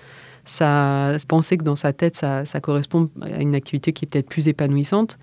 ça, 0.44 1.16
penser 1.28 1.56
que 1.56 1.64
dans 1.64 1.76
sa 1.76 1.92
tête, 1.92 2.16
ça, 2.16 2.44
ça 2.44 2.60
correspond 2.60 3.10
à 3.20 3.40
une 3.40 3.54
activité 3.54 3.92
qui 3.92 4.04
est 4.04 4.08
peut-être 4.08 4.28
plus 4.28 4.48
épanouissante. 4.48 5.18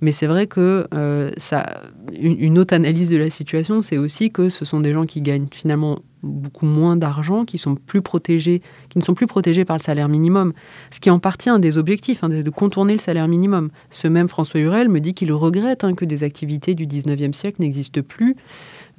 Mais 0.00 0.12
c'est 0.12 0.26
vrai 0.26 0.46
que 0.46 0.86
euh, 0.94 1.30
ça, 1.36 1.82
une, 2.18 2.58
autre 2.58 2.74
analyse 2.74 3.10
de 3.10 3.16
la 3.16 3.28
situation, 3.28 3.82
c'est 3.82 3.98
aussi 3.98 4.30
que 4.30 4.48
ce 4.48 4.64
sont 4.64 4.80
des 4.80 4.92
gens 4.92 5.04
qui 5.04 5.20
gagnent 5.20 5.48
finalement 5.52 5.98
beaucoup 6.22 6.66
moins 6.66 6.96
d'argent, 6.96 7.44
qui 7.44 7.58
sont 7.58 7.74
plus 7.74 8.02
protégés, 8.02 8.62
qui 8.88 8.98
ne 8.98 9.04
sont 9.04 9.14
plus 9.14 9.26
protégés 9.26 9.64
par 9.64 9.76
le 9.76 9.82
salaire 9.82 10.08
minimum, 10.08 10.52
ce 10.90 11.00
qui 11.00 11.10
en 11.10 11.18
partie 11.18 11.48
un 11.48 11.58
des 11.58 11.78
objectifs, 11.78 12.24
hein, 12.24 12.28
de 12.28 12.50
contourner 12.50 12.92
le 12.92 12.98
salaire 12.98 13.28
minimum. 13.28 13.70
Ce 13.90 14.08
même 14.08 14.28
François 14.28 14.60
Hurel 14.60 14.88
me 14.88 15.00
dit 15.00 15.14
qu'il 15.14 15.32
regrette 15.32 15.84
hein, 15.84 15.94
que 15.94 16.04
des 16.04 16.22
activités 16.22 16.74
du 16.74 16.86
19e 16.86 17.32
siècle 17.32 17.60
n'existent 17.60 18.02
plus, 18.02 18.36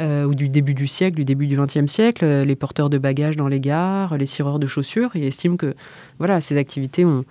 euh, 0.01 0.25
ou 0.25 0.35
du 0.35 0.49
début 0.49 0.73
du 0.73 0.87
siècle, 0.87 1.15
du 1.15 1.25
début 1.25 1.47
du 1.47 1.57
20e 1.57 1.87
siècle, 1.87 2.25
les 2.25 2.55
porteurs 2.55 2.89
de 2.89 2.97
bagages 2.97 3.37
dans 3.37 3.47
les 3.47 3.59
gares, 3.59 4.17
les 4.17 4.25
cireurs 4.25 4.59
de 4.59 4.67
chaussures. 4.67 5.11
Il 5.15 5.23
estime 5.23 5.57
que 5.57 5.75
voilà, 6.17 6.41
ces 6.41 6.57
activités 6.57 7.05
ont 7.05 7.25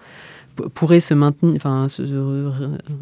pourrait 0.75 1.01
se 1.01 1.15
maintenir, 1.15 1.57
enfin, 1.57 1.89
se 1.89 2.03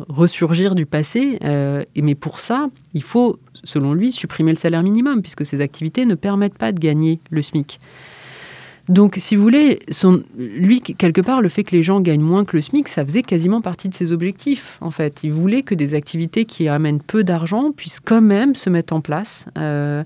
ressurgir 0.09 0.75
du 0.75 0.87
passé. 0.87 1.39
Euh, 1.45 1.85
mais 1.97 2.15
pour 2.15 2.41
ça, 2.41 2.69
il 2.95 3.03
faut, 3.03 3.39
selon 3.65 3.93
lui, 3.93 4.13
supprimer 4.13 4.53
le 4.53 4.59
salaire 4.59 4.83
minimum, 4.83 5.23
puisque 5.23 5.45
ces 5.45 5.61
activités 5.61 6.05
ne 6.05 6.15
permettent 6.15 6.59
pas 6.59 6.73
de 6.73 6.79
gagner 6.79 7.21
le 7.31 7.43
SMIC. 7.43 7.81
Donc, 8.89 9.17
si 9.19 9.37
vous 9.37 9.43
voulez, 9.43 9.81
son, 9.91 10.23
lui, 10.39 10.81
quelque 10.81 11.21
part, 11.21 11.43
le 11.43 11.51
fait 11.51 11.63
que 11.63 11.77
les 11.77 11.83
gens 11.83 12.01
gagnent 12.01 12.23
moins 12.23 12.47
que 12.47 12.57
le 12.57 12.63
SMIC, 12.63 12.89
ça 12.89 13.05
faisait 13.05 13.23
quasiment 13.23 13.61
partie 13.61 13.91
de 13.91 13.95
ses 13.95 14.13
objectifs, 14.13 14.79
en 14.81 14.91
fait. 14.91 15.21
Il 15.23 15.33
voulait 15.33 15.63
que 15.63 15.75
des 15.75 15.93
activités 15.93 16.47
qui 16.47 16.69
amènent 16.69 17.01
peu 17.01 17.23
d'argent 17.23 17.73
puissent 17.73 18.01
quand 18.01 18.23
même 18.23 18.55
se 18.55 18.71
mettre 18.71 18.95
en 18.95 19.03
place. 19.03 19.45
Euh, 19.59 20.05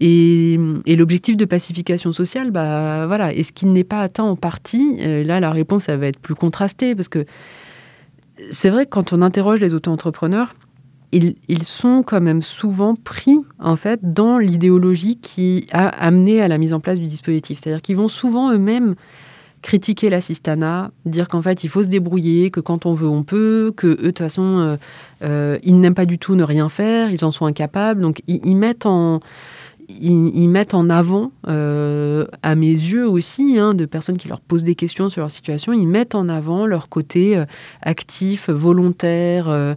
et, 0.00 0.58
l'objectif 0.86 1.36
de 1.36 1.44
pacification 1.44 2.12
sociale, 2.12 2.50
bah, 2.50 3.06
voilà, 3.06 3.32
est-ce 3.32 3.52
qu'il 3.52 3.72
n'est 3.72 3.84
pas 3.84 4.00
atteint 4.00 4.24
en 4.24 4.36
partie 4.36 4.98
euh, 5.00 5.24
Là, 5.24 5.40
la 5.40 5.50
réponse, 5.50 5.88
elle 5.88 5.98
va 5.98 6.06
être 6.08 6.18
plus 6.18 6.34
contrastée, 6.34 6.94
parce 6.94 7.08
que 7.08 7.24
c'est 8.50 8.68
vrai 8.68 8.84
que 8.84 8.90
quand 8.90 9.12
on 9.12 9.22
interroge 9.22 9.60
les 9.60 9.72
auto-entrepreneurs, 9.72 10.54
ils, 11.12 11.62
sont 11.62 12.02
quand 12.02 12.20
même 12.20 12.42
souvent 12.42 12.94
pris 12.94 13.38
en 13.58 13.76
fait 13.76 14.00
dans 14.02 14.38
l'idéologie 14.38 15.16
qui 15.16 15.66
a 15.72 15.88
amené 15.88 16.42
à 16.42 16.48
la 16.48 16.58
mise 16.58 16.74
en 16.74 16.80
place 16.80 16.98
du 16.98 17.06
dispositif. 17.06 17.60
C'est-à-dire 17.62 17.80
qu'ils 17.80 17.96
vont 17.96 18.08
souvent 18.08 18.52
eux-mêmes 18.52 18.96
critiquer 19.62 20.10
l'assistanat, 20.10 20.90
dire 21.06 21.28
qu'en 21.28 21.40
fait 21.40 21.64
il 21.64 21.70
faut 21.70 21.82
se 21.82 21.88
débrouiller, 21.88 22.50
que 22.50 22.60
quand 22.60 22.84
on 22.84 22.92
veut 22.92 23.08
on 23.08 23.22
peut, 23.22 23.72
que 23.76 23.86
eux 23.86 23.96
de 23.96 24.06
toute 24.08 24.18
façon 24.18 24.58
euh, 24.58 24.76
euh, 25.22 25.58
ils 25.62 25.80
n'aiment 25.80 25.94
pas 25.94 26.04
du 26.04 26.18
tout 26.18 26.34
ne 26.34 26.42
rien 26.42 26.68
faire, 26.68 27.10
ils 27.10 27.24
en 27.24 27.30
sont 27.30 27.46
incapables. 27.46 28.02
Donc 28.02 28.20
ils 28.26 28.56
mettent 28.56 28.84
en 28.84 29.20
ils, 29.88 30.48
mettent 30.48 30.74
en 30.74 30.90
avant, 30.90 31.30
euh, 31.48 32.26
à 32.42 32.54
mes 32.54 32.70
yeux 32.70 33.08
aussi, 33.08 33.58
hein, 33.58 33.74
de 33.74 33.84
personnes 33.84 34.16
qui 34.16 34.28
leur 34.28 34.40
posent 34.40 34.64
des 34.64 34.74
questions 34.74 35.08
sur 35.08 35.20
leur 35.20 35.30
situation, 35.30 35.72
ils 35.72 35.86
mettent 35.86 36.14
en 36.14 36.28
avant 36.28 36.66
leur 36.66 36.88
côté 36.88 37.36
euh, 37.36 37.44
actif, 37.82 38.50
volontaire, 38.50 39.76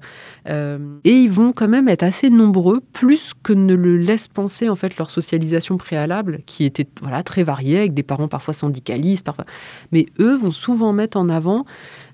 euh, 0.50 0.78
et 1.04 1.14
ils 1.14 1.30
vont 1.30 1.52
quand 1.52 1.68
même 1.68 1.88
être 1.88 2.04
assez 2.04 2.30
nombreux, 2.30 2.82
plus 2.94 3.34
que 3.44 3.54
ne 3.54 3.76
le 3.76 3.98
laisse 3.98 4.28
penser 4.28 4.68
en 4.68 4.76
fait 4.76 4.98
leur 4.98 5.12
socialisation 5.12 5.78
préalable, 5.78 6.42
qui 6.46 6.66
était 6.66 6.88
voilà 7.02 7.24
très 7.24 7.44
variée, 7.44 7.78
avec 7.78 7.94
des 7.94 8.04
parents 8.04 8.28
parfois 8.28 8.54
syndicalistes, 8.54 9.26
parfois, 9.26 9.46
mais 9.92 10.08
eux 10.20 10.36
vont 10.36 10.52
souvent 10.52 10.92
mettre 10.92 11.18
en 11.18 11.30
avant 11.30 11.66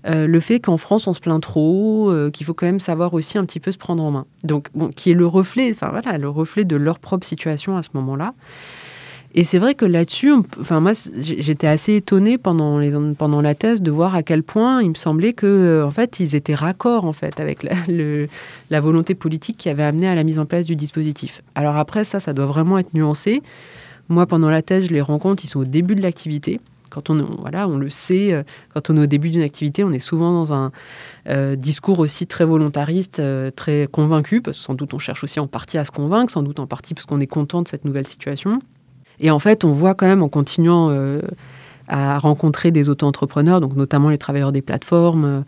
euh, 0.08 0.28
le 0.28 0.40
fait 0.40 0.60
qu'en 0.60 0.78
France 0.78 1.08
on 1.08 1.14
se 1.14 1.20
plaint 1.20 1.42
trop, 1.42 2.12
euh, 2.12 2.30
qu'il 2.30 2.46
faut 2.46 2.54
quand 2.54 2.66
même 2.66 2.80
savoir 2.80 3.14
aussi 3.14 3.38
un 3.38 3.46
petit 3.46 3.60
peu 3.60 3.72
se 3.72 3.78
prendre 3.78 4.04
en 4.04 4.12
main. 4.12 4.26
Donc, 4.44 4.70
qui 4.96 5.12
est 5.12 5.16
le 5.16 5.26
reflet, 5.26 5.72
enfin 5.72 5.90
voilà, 5.90 6.18
le 6.18 6.30
reflet 6.30 6.66
de 6.66 6.76
leur 6.76 7.00
propre 7.00 7.26
situation 7.26 7.78
à 7.78 7.84
ce 7.84 7.90
moment-là. 7.94 8.34
Et 9.38 9.44
c'est 9.44 9.60
vrai 9.60 9.76
que 9.76 9.84
là-dessus, 9.84 10.32
enfin 10.62 10.80
moi, 10.80 10.94
j'étais 11.20 11.68
assez 11.68 11.98
étonnée 11.98 12.38
pendant, 12.38 12.80
les, 12.80 12.94
pendant 13.18 13.42
la 13.42 13.54
thèse 13.54 13.82
de 13.82 13.92
voir 13.92 14.16
à 14.16 14.24
quel 14.24 14.44
point 14.44 14.82
il 14.82 14.92
me 14.92 14.96
semblait 14.96 15.34
que, 15.34 15.46
euh, 15.46 15.86
en 15.86 15.92
fait, 15.92 16.22
ils 16.22 16.36
étaient 16.36 16.56
raccords 16.56 17.04
en 17.04 17.12
fait 17.12 17.38
avec 17.42 17.62
la, 18.70 18.80
volonté 18.80 19.14
politique 19.14 19.58
qui 19.58 19.68
avait 19.68 19.84
amené 19.84 20.08
à 20.08 20.16
la 20.16 20.24
mise 20.24 20.40
en 20.40 20.46
place 20.46 20.64
du 20.64 20.78
dispositif. 20.78 21.44
Alors 21.54 21.76
après, 21.76 22.06
ça, 22.06 22.22
ça 22.22 22.32
doit 22.32 22.46
vraiment 22.46 22.78
être 22.78 22.94
nuancé. 22.94 23.44
Moi, 24.08 24.26
pendant 24.26 24.50
la 24.50 24.62
thèse, 24.62 24.88
je 24.88 24.94
les 24.94 25.02
rencontre, 25.02 25.44
ils 25.44 25.50
sont 25.50 25.60
au 25.60 25.66
début 25.66 25.96
de 25.96 26.02
l'activité. 26.02 26.62
Quand 26.90 27.10
on, 27.10 27.22
voilà, 27.42 27.68
on 27.68 27.78
le 27.78 27.90
sait, 27.90 28.32
euh, 28.32 28.44
quand 28.74 28.90
on 28.90 28.96
est 28.96 29.02
au 29.02 29.06
début 29.06 29.32
d'une 29.32 29.42
activité, 29.42 29.84
on 29.84 29.92
est 29.92 30.00
souvent 30.00 30.32
dans 30.32 30.54
un 30.54 30.72
euh, 31.28 31.58
discours 31.58 32.00
aussi 32.00 32.26
très 32.26 32.46
volontariste, 32.46 33.22
très 33.58 33.90
convaincu, 33.92 34.40
parce 34.40 34.60
que 34.60 34.64
sans 34.64 34.76
doute 34.76 34.94
on 34.94 35.00
cherche 35.00 35.26
aussi 35.26 35.42
en 35.42 35.48
partie 35.48 35.78
à 35.78 35.84
se 35.84 35.92
convaincre, 35.92 36.32
sans 36.32 36.42
doute 36.42 36.62
en 36.62 36.68
partie 36.68 36.94
parce 36.94 37.06
qu'on 37.06 37.20
est 37.20 37.28
content 37.28 37.64
de 37.64 37.68
cette 37.68 37.84
nouvelle 37.84 38.08
situation. 38.08 38.62
Et 39.20 39.32
en 39.32 39.40
fait, 39.40 39.64
on 39.64 39.70
voit 39.70 39.96
quand 39.96 40.08
même 40.08 40.24
en 40.24 40.30
continuant 40.30 40.96
à 41.88 42.20
rencontrer 42.20 42.72
des 42.72 42.90
auto-entrepreneurs, 42.90 43.62
donc 43.62 43.76
notamment 43.76 44.10
les 44.10 44.18
travailleurs 44.18 44.52
des 44.52 44.62
plateformes, 44.62 45.46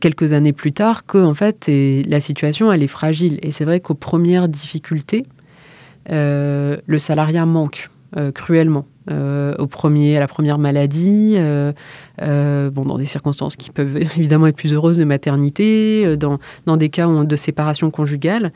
quelques 0.00 0.32
années 0.32 0.52
plus 0.52 0.72
tard, 0.72 1.06
que 1.06 1.18
en 1.18 1.34
fait, 1.34 1.68
la 1.68 2.20
situation, 2.20 2.72
elle 2.72 2.82
est 2.82 2.88
fragile. 2.88 3.38
Et 3.42 3.52
c'est 3.52 3.64
vrai 3.64 3.80
qu'aux 3.80 3.94
premières 3.94 4.48
difficultés, 4.48 5.24
le 6.08 6.98
salariat 6.98 7.46
manque 7.46 7.88
cruellement. 8.34 8.86
Euh, 9.10 9.56
au 9.58 9.66
premier, 9.66 10.16
à 10.16 10.20
la 10.20 10.28
première 10.28 10.58
maladie, 10.58 11.34
euh, 11.36 11.72
euh, 12.20 12.70
bon, 12.70 12.84
dans 12.84 12.98
des 12.98 13.04
circonstances 13.04 13.56
qui 13.56 13.70
peuvent 13.70 13.96
évidemment 14.16 14.46
être 14.46 14.56
plus 14.56 14.72
heureuses 14.72 14.96
de 14.96 15.04
maternité, 15.04 16.16
dans, 16.16 16.38
dans 16.66 16.76
des 16.76 16.88
cas 16.88 17.08
de 17.08 17.36
séparation 17.36 17.90
conjugale, 17.90 18.52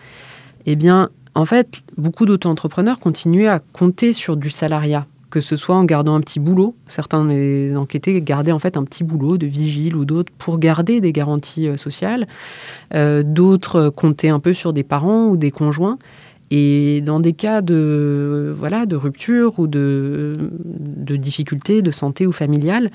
eh 0.67 0.77
bien, 0.77 1.11
en 1.37 1.45
fait, 1.45 1.83
beaucoup 1.97 2.27
d'auto-entrepreneurs 2.27 2.99
continuaient 2.99 3.47
à 3.47 3.61
compter 3.61 4.13
sur 4.13 4.37
du 4.37 4.51
salariat, 4.51 5.07
que 5.31 5.41
ce 5.41 5.55
soit 5.55 5.77
en 5.77 5.85
gardant 5.85 6.15
un 6.15 6.21
petit 6.21 6.41
boulot. 6.41 6.75
Certains 6.87 7.27
des 7.27 7.77
enquêtés 7.77 8.21
gardaient 8.23 8.53
en 8.53 8.59
fait 8.59 8.77
un 8.77 8.85
petit 8.85 9.05
boulot 9.05 9.37
de 9.37 9.47
vigile 9.47 9.97
ou 9.97 10.05
d'autres 10.05 10.33
pour 10.39 10.59
garder 10.59 11.01
des 11.01 11.13
garanties 11.13 11.69
sociales. 11.77 12.27
d'autres 12.91 13.91
comptaient 13.91 14.31
un 14.31 14.41
peu 14.41 14.55
sur 14.55 14.73
des 14.73 14.83
parents 14.83 15.27
ou 15.27 15.37
des 15.37 15.51
conjoints. 15.51 15.99
Et 16.51 17.01
dans 17.01 17.19
des 17.19 17.33
cas 17.33 17.61
de, 17.61 18.53
voilà, 18.57 18.87
de 18.87 18.95
rupture 18.95 19.59
ou 19.59 19.67
de, 19.67 20.35
de 20.65 21.17
difficultés 21.17 21.83
de 21.83 21.91
santé 21.91 22.27
ou 22.27 22.33
familiale, 22.33 22.91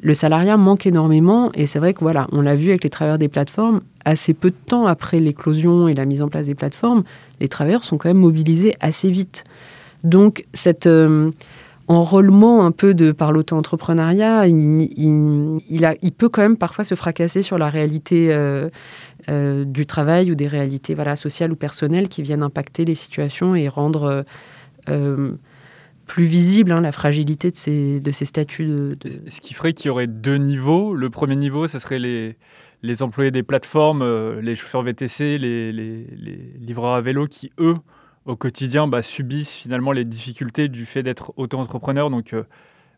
le 0.00 0.14
salariat 0.14 0.56
manque 0.56 0.86
énormément. 0.86 1.50
Et 1.54 1.66
c'est 1.66 1.78
vrai 1.78 1.94
que 1.94 2.00
voilà, 2.00 2.26
on 2.32 2.42
l'a 2.42 2.54
vu 2.54 2.70
avec 2.70 2.84
les 2.84 2.90
travailleurs 2.90 3.18
des 3.18 3.28
plateformes, 3.28 3.80
assez 4.04 4.34
peu 4.34 4.50
de 4.50 4.56
temps 4.66 4.86
après 4.86 5.18
l'éclosion 5.18 5.88
et 5.88 5.94
la 5.94 6.04
mise 6.04 6.22
en 6.22 6.28
place 6.28 6.46
des 6.46 6.54
plateformes, 6.54 7.02
les 7.42 7.48
travailleurs 7.48 7.84
sont 7.84 7.98
quand 7.98 8.08
même 8.08 8.18
mobilisés 8.18 8.76
assez 8.80 9.10
vite. 9.10 9.44
Donc 10.04 10.46
cet 10.54 10.86
euh, 10.86 11.30
enrôlement 11.88 12.64
un 12.64 12.70
peu 12.70 12.94
de, 12.94 13.10
par 13.10 13.32
l'auto-entrepreneuriat, 13.32 14.46
il, 14.46 16.12
peut 16.16 16.28
quand 16.28 16.42
même 16.42 16.56
parfois 16.56 16.84
se 16.84 16.94
fracasser 16.94 17.42
sur 17.42 17.58
la 17.58 17.68
réalité 17.68 18.32
euh, 18.32 18.68
euh, 19.28 19.64
du 19.64 19.86
travail 19.86 20.30
ou 20.30 20.36
des 20.36 20.46
réalités 20.46 20.96
sociales 21.16 21.52
ou 21.52 21.56
personnelles 21.56 22.08
qui 22.08 22.22
viennent 22.22 22.44
impacter 22.44 22.84
les 22.84 22.94
situations 22.94 23.56
et 23.56 23.68
rendre 23.68 24.24
plus 26.06 26.24
visible 26.24 26.72
hein, 26.72 26.80
la 26.80 26.92
fragilité 26.92 27.50
de 27.50 27.56
ces, 27.56 28.24
statuts. 28.24 28.66
De, 28.66 28.96
Ce 29.28 29.40
qui 29.40 29.54
ferait 29.54 29.72
qu'il 29.72 29.86
y 29.86 29.90
aurait 29.90 30.06
deux 30.06 30.36
niveaux. 30.36 30.94
Le 30.94 31.10
premier 31.10 31.36
niveau, 31.36 31.68
ce 31.68 31.78
serait 31.78 31.98
les, 31.98 33.02
employés 33.02 33.30
des 33.30 33.42
plateformes, 33.42 34.38
les 34.40 34.56
chauffeurs 34.56 34.82
VTC, 34.82 35.38
les, 35.38 35.72
livreurs 36.60 36.94
à 36.94 37.00
vélo 37.00 37.26
qui, 37.26 37.52
eux, 37.58 37.76
au 38.24 38.36
quotidien, 38.36 38.86
bah, 38.86 39.02
subissent 39.02 39.52
finalement 39.52 39.92
les 39.92 40.04
difficultés 40.04 40.68
du 40.68 40.86
fait 40.86 41.02
d'être 41.02 41.32
auto-entrepreneur. 41.36 42.10
Donc, 42.10 42.34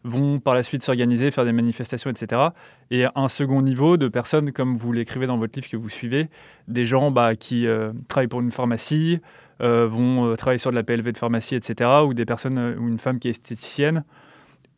vont 0.05 0.39
par 0.39 0.55
la 0.55 0.63
suite 0.63 0.83
s'organiser, 0.83 1.31
faire 1.31 1.45
des 1.45 1.53
manifestations, 1.53 2.11
etc. 2.11 2.49
Et 2.91 3.07
un 3.15 3.29
second 3.29 3.63
niveau 3.63 3.97
de 3.97 4.09
personnes, 4.09 4.53
comme 4.53 4.77
vous 4.77 4.93
l'écrivez 4.93 5.27
dans 5.27 5.39
votre 5.39 5.59
livre 5.59 5.69
que 5.69 5.77
vous 5.77 5.89
suivez, 5.89 6.29
des 6.69 6.85
gens 6.85 7.11
bah, 7.11 7.35
qui 7.35 7.67
euh, 7.67 7.93
travaillent 8.07 8.29
pour 8.29 8.41
une 8.41 8.53
pharmacie, 8.53 9.21
euh, 9.61 9.87
vont 9.87 10.27
euh, 10.27 10.37
travailler 10.37 10.59
sur 10.59 10.71
de 10.71 10.77
la 10.77 10.83
PLV 10.83 11.13
de 11.13 11.19
pharmacie, 11.19 11.55
etc. 11.55 11.91
Ou 12.07 12.15
des 12.15 12.25
personnes, 12.25 12.77
ou 12.79 12.89
une 12.89 12.99
femme 12.99 13.19
qui 13.19 13.29
est 13.29 13.33
esthéticienne. 13.33 14.05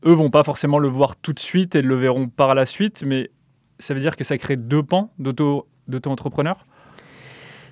Eux 0.04 0.12
vont 0.12 0.30
pas 0.30 0.44
forcément 0.44 0.78
le 0.78 0.88
voir 0.88 1.16
tout 1.16 1.32
de 1.32 1.38
suite 1.38 1.74
et 1.74 1.82
le 1.82 1.94
verront 1.94 2.28
par 2.28 2.54
la 2.54 2.66
suite, 2.66 3.02
mais 3.04 3.30
ça 3.78 3.94
veut 3.94 4.00
dire 4.00 4.16
que 4.16 4.24
ça 4.24 4.38
crée 4.38 4.56
deux 4.56 4.82
pans 4.82 5.12
d'auto-entrepreneurs? 5.18 6.66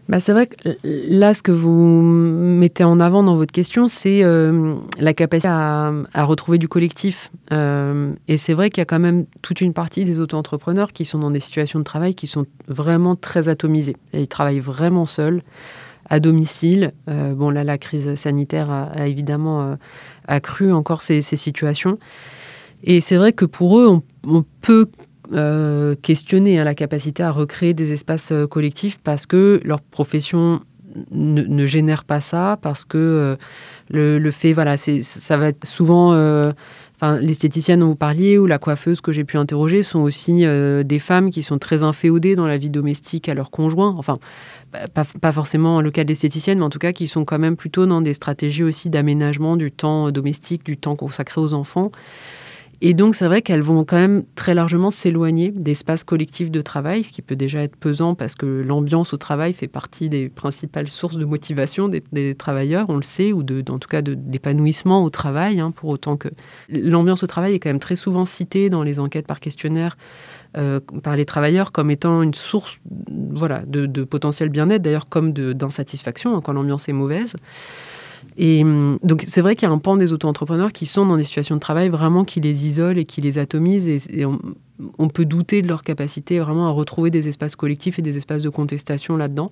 Bah, 0.09 0.21
c'est 0.21 0.33
vrai 0.33 0.47
que 0.47 0.57
là, 0.85 1.33
ce 1.33 1.41
que 1.41 1.51
vous 1.51 2.03
mettez 2.03 2.85
en 2.85 3.01
avant 3.01 3.23
dans 3.23 3.37
votre 3.37 3.53
question, 3.53 3.89
c'est 3.89 4.23
euh, 4.23 4.75
la 4.99 5.15
capacité 5.15 5.49
à, 5.49 6.25
retrouver 6.25 6.59
du 6.59 6.69
collectif. 6.69 7.31
Euh, 7.53 8.13
et 8.29 8.37
c'est 8.37 8.53
vrai 8.53 8.69
qu'il 8.69 8.81
y 8.81 8.83
a 8.83 8.87
quand 8.87 8.99
même 8.99 9.25
toute 9.41 9.63
une 9.63 9.73
partie 9.73 10.05
des 10.05 10.21
auto-entrepreneurs 10.21 10.93
qui 10.93 11.07
sont 11.07 11.19
dans 11.19 11.31
des 11.31 11.41
situations 11.41 11.79
de 11.79 11.85
travail 11.85 12.15
qui 12.15 12.27
sont 12.27 12.45
vraiment 12.69 13.17
très 13.17 13.49
atomisées. 13.49 13.97
Et 14.13 14.23
ils 14.23 14.29
travaillent 14.29 14.61
vraiment 14.61 15.07
seuls, 15.07 15.43
à 16.09 16.21
domicile. 16.21 16.93
Euh, 17.09 17.35
bon, 17.35 17.51
là, 17.51 17.65
la 17.65 17.79
crise 17.79 18.15
sanitaire 18.17 18.71
a, 18.71 19.09
évidemment 19.09 19.77
accru 20.27 20.73
encore 20.73 21.03
ces, 21.03 21.23
situations. 21.23 21.99
Et 22.83 23.01
c'est 23.01 23.17
vrai 23.17 23.33
que 23.33 23.45
pour 23.45 23.79
eux, 23.79 24.03
on, 24.27 24.45
peut 24.61 24.89
euh, 25.33 25.95
questionner 26.03 26.59
hein, 26.59 26.65
la 26.65 26.75
capacité 26.75 27.23
à 27.23 27.31
recréer 27.31 27.73
des 27.73 27.93
espaces 27.93 28.31
euh, 28.31 28.47
collectifs 28.47 28.99
parce 28.99 29.25
que 29.25 29.59
leur 29.65 29.81
profession 29.81 30.61
ne, 31.11 31.67
génère 31.67 32.05
pas 32.05 32.21
ça, 32.21 32.59
parce 32.61 32.85
que 32.85 32.99
euh, 32.99 33.37
le, 33.89 34.19
le, 34.19 34.31
fait, 34.31 34.53
voilà, 34.53 34.77
ça 34.77 35.37
va 35.37 35.49
être 35.49 35.67
souvent. 35.67 36.13
L'esthéticienne 37.21 37.81
dont 37.81 37.89
vous 37.89 37.97
parliez 37.97 38.39
ou 38.39 38.47
la 38.47 38.59
coiffeuse 38.59 39.01
que 39.01 39.13
j'ai 39.13 39.25
pu 39.25 39.37
interroger 39.37 39.83
sont 39.83 40.01
aussi 40.01 40.45
des 40.45 40.99
femmes 40.99 41.31
qui 41.31 41.43
sont 41.43 41.59
très 41.59 41.83
inféodées 41.83 42.35
dans 42.35 42.47
la 42.47 42.59
vie 42.59 42.71
domestique 42.71 43.29
à 43.29 43.35
leur 43.35 43.51
conjoint. 43.51 43.95
Enfin, 43.99 44.19
pas, 44.93 45.05
pas 45.05 45.33
forcément 45.33 45.81
le 45.81 45.91
cas 45.91 46.05
de 46.05 46.09
l'esthéticienne, 46.09 46.59
mais 46.59 46.65
en 46.65 46.71
tout 46.71 46.79
cas 46.79 46.93
qui 46.93 47.09
sont 47.09 47.25
quand 47.25 47.39
même 47.39 47.57
plutôt 47.57 47.87
dans 47.87 48.01
des 48.01 48.15
stratégies 48.15 48.63
aussi 48.63 48.91
d'aménagement 48.91 49.57
du 49.57 49.71
temps 49.71 50.11
domestique, 50.11 50.65
du 50.65 50.77
temps 50.77 50.97
consacré 50.97 51.41
aux 51.41 51.53
enfants. 51.53 51.93
Et 52.81 52.95
donc, 52.95 53.15
c'est 53.15 53.27
vrai 53.27 53.43
qu'elles 53.43 53.63
vont 53.63 53.85
quand 53.85 53.97
même 53.97 54.25
très 54.35 54.55
largement 54.55 54.91
s'éloigner 54.91 55.51
d'espaces 55.51 56.05
collectifs 56.05 56.51
de 56.51 56.61
travail, 56.61 57.05
ce 57.05 57.11
qui 57.11 57.23
peut 57.23 57.37
déjà 57.37 57.63
être 57.63 57.77
pesant 57.77 58.15
parce 58.15 58.35
que 58.35 58.63
l'ambiance 58.65 59.13
au 59.13 59.17
travail 59.17 59.53
fait 59.53 59.69
partie 59.69 60.09
des 60.09 60.29
principales 60.29 60.89
sources 60.89 61.17
de 61.17 61.25
motivation 61.25 61.89
des, 61.89 62.35
travailleurs, 62.35 62.87
on 62.89 62.97
le 62.97 63.03
sait, 63.03 63.33
ou 63.33 63.43
de, 63.43 63.65
en 63.71 63.79
tout 63.79 63.89
cas 63.89 64.03
d'épanouissement 64.03 65.05
au 65.05 65.11
travail, 65.11 65.61
hein, 65.61 65.71
pour 65.71 65.91
autant 65.91 66.17
que 66.17 66.29
l'ambiance 66.69 67.23
au 67.23 67.27
travail 67.27 67.55
est 67.55 67.59
quand 67.59 67.71
même 67.71 67.79
très 67.79 67.97
souvent 67.97 68.25
citée 68.25 68.71
dans 68.71 68.83
les 68.83 68.99
enquêtes 68.99 69.27
par 69.27 69.41
questionnaire 69.41 69.97
euh, 70.57 70.79
par 71.03 71.17
les 71.17 71.25
travailleurs 71.25 71.73
comme 71.73 71.91
étant 71.91 72.23
une 72.23 72.35
source 72.35 72.79
voilà, 73.11 73.63
de, 73.67 74.05
potentiel 74.05 74.51
bien-être, 74.51 74.83
d'ailleurs 74.83 75.09
comme 75.09 75.33
d'insatisfaction 75.33 76.37
hein, 76.37 76.41
quand 76.45 76.53
l'ambiance 76.53 76.89
est 76.89 76.93
mauvaise. 76.93 77.35
Et 78.37 78.63
hum, 78.63 78.99
donc, 79.03 79.25
c'est 79.27 79.41
vrai 79.41 79.57
qu'il 79.57 79.69
y 79.69 79.71
a 79.71 79.75
un 79.75 79.79
pan 79.79 79.97
des 79.97 80.13
auto-entrepreneurs 80.13 80.73
qui 80.73 80.87
sont 80.87 81.07
dans 81.07 81.17
des 81.17 81.25
situations 81.25 81.55
de 81.55 81.61
travail 81.61 81.89
vraiment 81.89 82.25
qui 82.25 82.41
les 82.41 82.67
isolent 82.67 82.99
et 82.99 83.05
qui 83.05 83.21
les 83.21 83.39
atomisent. 83.39 83.87
Et, 83.87 84.25
on, 84.99 85.09
peut 85.09 85.25
douter 85.25 85.63
de 85.63 85.69
leur 85.69 85.85
capacité 85.85 86.41
vraiment 86.41 86.67
à 86.67 86.71
retrouver 86.71 87.11
des 87.11 87.29
espaces 87.29 87.55
collectifs 87.55 88.01
et 88.01 88.03
des 88.03 88.17
espaces 88.17 88.43
de 88.43 88.49
contestation 88.49 89.17
là-dedans. 89.17 89.51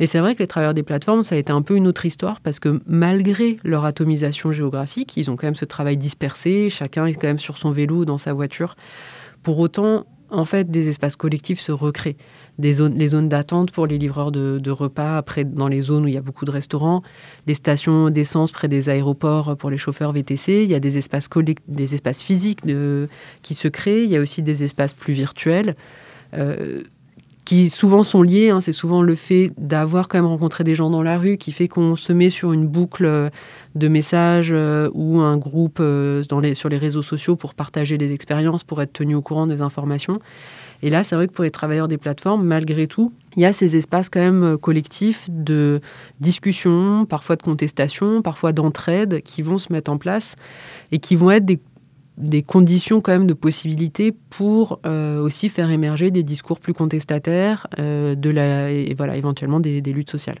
Et 0.00 0.08
c'est 0.08 0.18
vrai 0.18 0.34
que 0.34 0.40
les 0.40 0.48
travailleurs 0.48 0.74
des 0.74 0.82
plateformes, 0.82 1.22
ça 1.22 1.36
a 1.36 1.38
été 1.38 1.52
un 1.52 1.62
peu 1.62 1.76
une 1.76 1.86
autre 1.86 2.04
histoire 2.06 2.40
parce 2.40 2.58
que 2.58 2.80
malgré 2.86 3.58
leur 3.62 3.84
atomisation 3.84 4.50
géographique, 4.50 5.16
ils 5.16 5.30
ont 5.30 5.36
quand 5.36 5.46
même 5.46 5.54
ce 5.54 5.64
travail 5.64 5.96
dispersé, 5.96 6.70
chacun 6.70 7.06
est 7.06 7.14
quand 7.14 7.28
même 7.28 7.38
sur 7.38 7.56
son 7.56 7.70
vélo 7.70 7.98
ou 7.98 8.04
dans 8.04 8.18
sa 8.18 8.32
voiture. 8.32 8.74
Pour 9.44 9.58
autant, 9.60 10.06
en 10.32 10.44
fait, 10.44 10.70
des 10.70 10.88
espaces 10.88 11.16
collectifs 11.16 11.60
se 11.60 11.72
recréent. 11.72 12.16
Des 12.58 12.74
les 12.88 13.08
zones 13.08 13.28
d'attente 13.28 13.70
pour 13.70 13.86
les 13.86 13.98
livreurs 13.98 14.32
de, 14.32 14.70
repas, 14.70 15.16
après, 15.16 15.44
dans 15.44 15.68
les 15.68 15.82
zones 15.82 16.04
où 16.04 16.08
il 16.08 16.14
y 16.14 16.18
a 16.18 16.22
beaucoup 16.22 16.44
de 16.44 16.50
restaurants, 16.50 17.02
les 17.46 17.54
stations 17.54 18.10
d'essence 18.10 18.50
près 18.50 18.68
des 18.68 18.88
aéroports 18.88 19.56
pour 19.56 19.70
les 19.70 19.78
chauffeurs 19.78 20.12
VTC. 20.12 20.64
Il 20.64 20.70
y 20.70 20.74
a 20.74 20.80
des 20.80 20.98
espaces, 20.98 21.28
des 21.68 21.94
espaces 21.94 22.22
physiques 22.22 22.60
qui 23.42 23.54
se 23.54 23.68
créent. 23.68 24.04
Il 24.04 24.10
y 24.10 24.16
a 24.16 24.20
aussi 24.20 24.42
des 24.42 24.64
espaces 24.64 24.94
plus 24.94 25.14
virtuels. 25.14 25.76
Euh, 26.34 26.82
qui 27.44 27.70
souvent 27.70 28.02
sont 28.02 28.22
liés. 28.22 28.50
Hein. 28.50 28.60
c'est 28.60 28.72
souvent 28.72 29.02
le 29.02 29.14
fait 29.14 29.52
d'avoir 29.58 30.08
quand 30.08 30.18
même 30.18 30.26
rencontré 30.26 30.64
des 30.64 30.74
gens 30.74 30.90
dans 30.90 31.02
la 31.02 31.18
rue 31.18 31.36
qui 31.36 31.52
fait 31.52 31.68
qu'on 31.68 31.96
se 31.96 32.12
met 32.12 32.30
sur 32.30 32.52
une 32.52 32.66
boucle 32.66 33.30
de 33.74 33.88
messages 33.88 34.52
euh, 34.52 34.90
ou 34.94 35.20
un 35.20 35.36
groupe 35.36 35.78
euh, 35.80 36.22
dans 36.28 36.40
les, 36.40 36.54
sur 36.54 36.68
les 36.68 36.78
réseaux 36.78 37.02
sociaux 37.02 37.36
pour 37.36 37.54
partager 37.54 37.98
des 37.98 38.12
expériences, 38.12 38.64
pour 38.64 38.80
être 38.82 38.92
tenu 38.92 39.14
au 39.14 39.22
courant 39.22 39.46
des 39.46 39.60
informations. 39.60 40.20
Et 40.84 40.90
là, 40.90 41.04
c'est 41.04 41.14
vrai 41.14 41.28
que 41.28 41.32
pour 41.32 41.44
les 41.44 41.50
travailleurs 41.50 41.86
des 41.88 41.98
plateformes, 41.98 42.44
malgré 42.44 42.88
tout, 42.88 43.12
il 43.36 43.42
y 43.42 43.46
a 43.46 43.52
ces 43.52 43.76
espaces 43.76 44.08
quand 44.08 44.20
même 44.20 44.44
euh, 44.44 44.56
collectifs 44.56 45.28
de 45.28 45.80
discussion, 46.20 47.06
parfois 47.06 47.36
de 47.36 47.42
contestation, 47.42 48.22
parfois 48.22 48.52
d'entraide 48.52 49.22
qui 49.22 49.42
vont 49.42 49.58
se 49.58 49.72
mettre 49.72 49.90
en 49.90 49.98
place 49.98 50.36
et 50.90 50.98
qui 50.98 51.16
vont 51.16 51.30
être 51.30 51.44
des 51.44 51.60
des 52.18 52.42
conditions 52.42 53.00
quand 53.00 53.12
même 53.12 53.26
de 53.26 53.34
possibilité 53.34 54.14
pour 54.30 54.80
euh, 54.84 55.20
aussi 55.20 55.48
faire 55.48 55.70
émerger 55.70 56.10
des 56.10 56.22
discours 56.22 56.60
plus 56.60 56.74
contestataires 56.74 57.66
euh, 57.78 58.14
de 58.14 58.30
la, 58.30 58.70
et 58.70 58.94
voilà, 58.94 59.16
éventuellement 59.16 59.60
des, 59.60 59.80
luttes 59.80 60.10
sociales. 60.10 60.40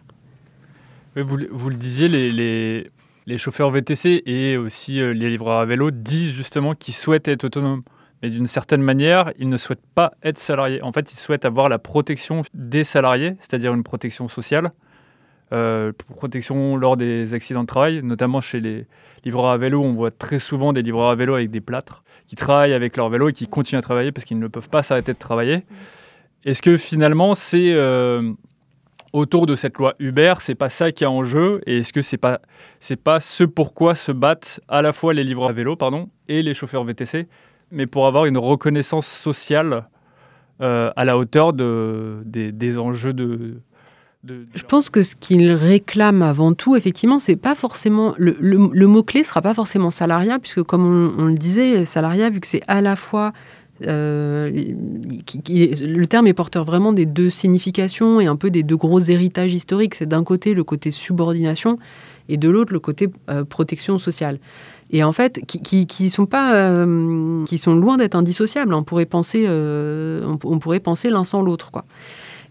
Vous, 1.16 1.38
vous, 1.50 1.70
le 1.70 1.76
disiez, 1.76 2.08
les, 2.08 2.90
les, 3.26 3.38
chauffeurs 3.38 3.70
VTC 3.70 4.22
et 4.26 4.56
aussi 4.56 5.00
euh, 5.00 5.12
les 5.12 5.30
livreurs 5.30 5.60
à 5.60 5.66
vélo 5.66 5.90
disent 5.90 6.32
justement 6.32 6.74
qu'ils 6.74 6.94
souhaitent 6.94 7.28
être 7.28 7.44
autonomes. 7.44 7.82
Mais 8.22 8.30
d'une 8.30 8.46
certaine 8.46 8.82
manière, 8.82 9.32
ils 9.38 9.48
ne 9.48 9.56
souhaitent 9.56 9.86
pas 9.94 10.12
être 10.22 10.38
salariés. 10.38 10.80
En 10.82 10.92
fait, 10.92 11.12
ils 11.12 11.18
souhaitent 11.18 11.44
avoir 11.44 11.68
la 11.68 11.78
protection 11.78 12.42
des 12.54 12.84
salariés, 12.84 13.34
c'est-à-dire 13.40 13.74
une 13.74 13.82
protection 13.82 14.28
sociale, 14.28 14.72
euh, 15.52 15.92
protection 16.16 16.76
lors 16.76 16.96
des 16.96 17.34
accidents 17.34 17.62
de 17.62 17.66
travail, 17.66 18.00
notamment 18.02 18.40
chez 18.40 18.60
les 18.60 18.86
livreurs 19.24 19.50
à 19.50 19.58
vélo. 19.58 19.82
On 19.82 19.92
voit 19.92 20.10
très 20.10 20.38
souvent 20.38 20.72
des 20.72 20.82
livreurs 20.82 21.10
à 21.10 21.14
vélo 21.14 21.34
avec 21.34 21.50
des 21.50 21.60
plâtres 21.60 22.02
qui 22.26 22.36
travaillent 22.36 22.72
avec 22.72 22.96
leur 22.96 23.10
vélo 23.10 23.28
et 23.28 23.32
qui 23.34 23.46
continuent 23.46 23.78
à 23.78 23.82
travailler 23.82 24.12
parce 24.12 24.24
qu'ils 24.24 24.38
ne 24.38 24.48
peuvent 24.48 24.70
pas 24.70 24.82
s'arrêter 24.82 25.12
de 25.12 25.18
travailler. 25.18 25.64
Est-ce 26.44 26.62
que 26.62 26.78
finalement, 26.78 27.34
c'est 27.34 27.72
euh, 27.74 28.32
autour 29.12 29.44
de 29.46 29.54
cette 29.54 29.76
loi 29.76 29.94
Uber, 29.98 30.34
c'est 30.40 30.54
pas 30.54 30.70
ça 30.70 30.90
qui 30.90 31.04
est 31.04 31.08
en 31.08 31.24
jeu 31.24 31.60
Et 31.66 31.80
est-ce 31.80 31.92
que 31.92 32.00
c'est 32.00 32.16
pas 32.16 32.40
c'est 32.80 32.96
pas 32.96 33.20
ce 33.20 33.44
pourquoi 33.44 33.94
se 33.94 34.10
battent 34.10 34.60
à 34.68 34.80
la 34.80 34.94
fois 34.94 35.12
les 35.12 35.22
livreurs 35.22 35.50
à 35.50 35.52
vélo, 35.52 35.76
pardon, 35.76 36.08
et 36.28 36.42
les 36.42 36.54
chauffeurs 36.54 36.84
VTC, 36.84 37.28
mais 37.70 37.86
pour 37.86 38.06
avoir 38.06 38.24
une 38.24 38.38
reconnaissance 38.38 39.06
sociale 39.06 39.84
euh, 40.62 40.90
à 40.96 41.04
la 41.04 41.18
hauteur 41.18 41.52
de, 41.52 42.22
des 42.24 42.78
enjeux 42.78 43.12
de, 43.12 43.60
je 44.24 44.62
pense 44.62 44.88
que 44.88 45.02
ce 45.02 45.16
qu'il 45.16 45.50
réclame 45.50 46.22
avant 46.22 46.52
tout, 46.52 46.76
effectivement, 46.76 47.18
c'est 47.18 47.36
pas 47.36 47.56
forcément. 47.56 48.14
Le, 48.18 48.36
le, 48.40 48.86
mot-clé 48.86 49.24
sera 49.24 49.42
pas 49.42 49.52
forcément 49.52 49.90
salariat, 49.90 50.38
puisque, 50.38 50.62
comme 50.62 51.14
on, 51.18 51.24
le 51.24 51.34
disait, 51.34 51.84
salariat, 51.84 52.30
vu 52.30 52.40
que 52.40 52.46
c'est 52.46 52.62
à 52.68 52.80
la 52.80 52.96
fois. 52.96 53.32
Euh, 53.88 54.48
le 54.54 56.04
terme 56.04 56.28
est 56.28 56.34
porteur 56.34 56.64
vraiment 56.64 56.92
des 56.92 57.04
deux 57.04 57.30
significations 57.30 58.20
et 58.20 58.26
un 58.26 58.36
peu 58.36 58.48
des 58.50 58.62
deux 58.62 58.76
gros 58.76 59.00
héritages 59.00 59.52
historiques. 59.52 59.96
C'est 59.96 60.06
d'un 60.06 60.22
côté 60.22 60.54
le 60.54 60.62
côté 60.62 60.92
subordination 60.92 61.80
et 62.28 62.36
de 62.36 62.48
l'autre 62.48 62.72
le 62.72 62.78
côté 62.78 63.08
euh, 63.28 63.42
protection 63.42 63.98
sociale. 63.98 64.38
Et 64.92 65.02
en 65.02 65.12
fait, 65.12 65.40
qui, 65.48 65.86
qui, 65.86 66.10
sont 66.10 66.26
pas, 66.26 66.54
euh, 66.54 67.44
qui 67.46 67.58
sont 67.58 67.74
loin 67.74 67.96
d'être 67.96 68.14
indissociables. 68.14 68.72
On 68.72 68.84
pourrait 68.84 69.06
penser, 69.06 69.48
on, 69.48 70.38
on, 70.44 70.58
pourrait 70.60 70.80
penser 70.80 71.10
l'un 71.10 71.24
sans 71.24 71.42
l'autre, 71.42 71.72
quoi. 71.72 71.84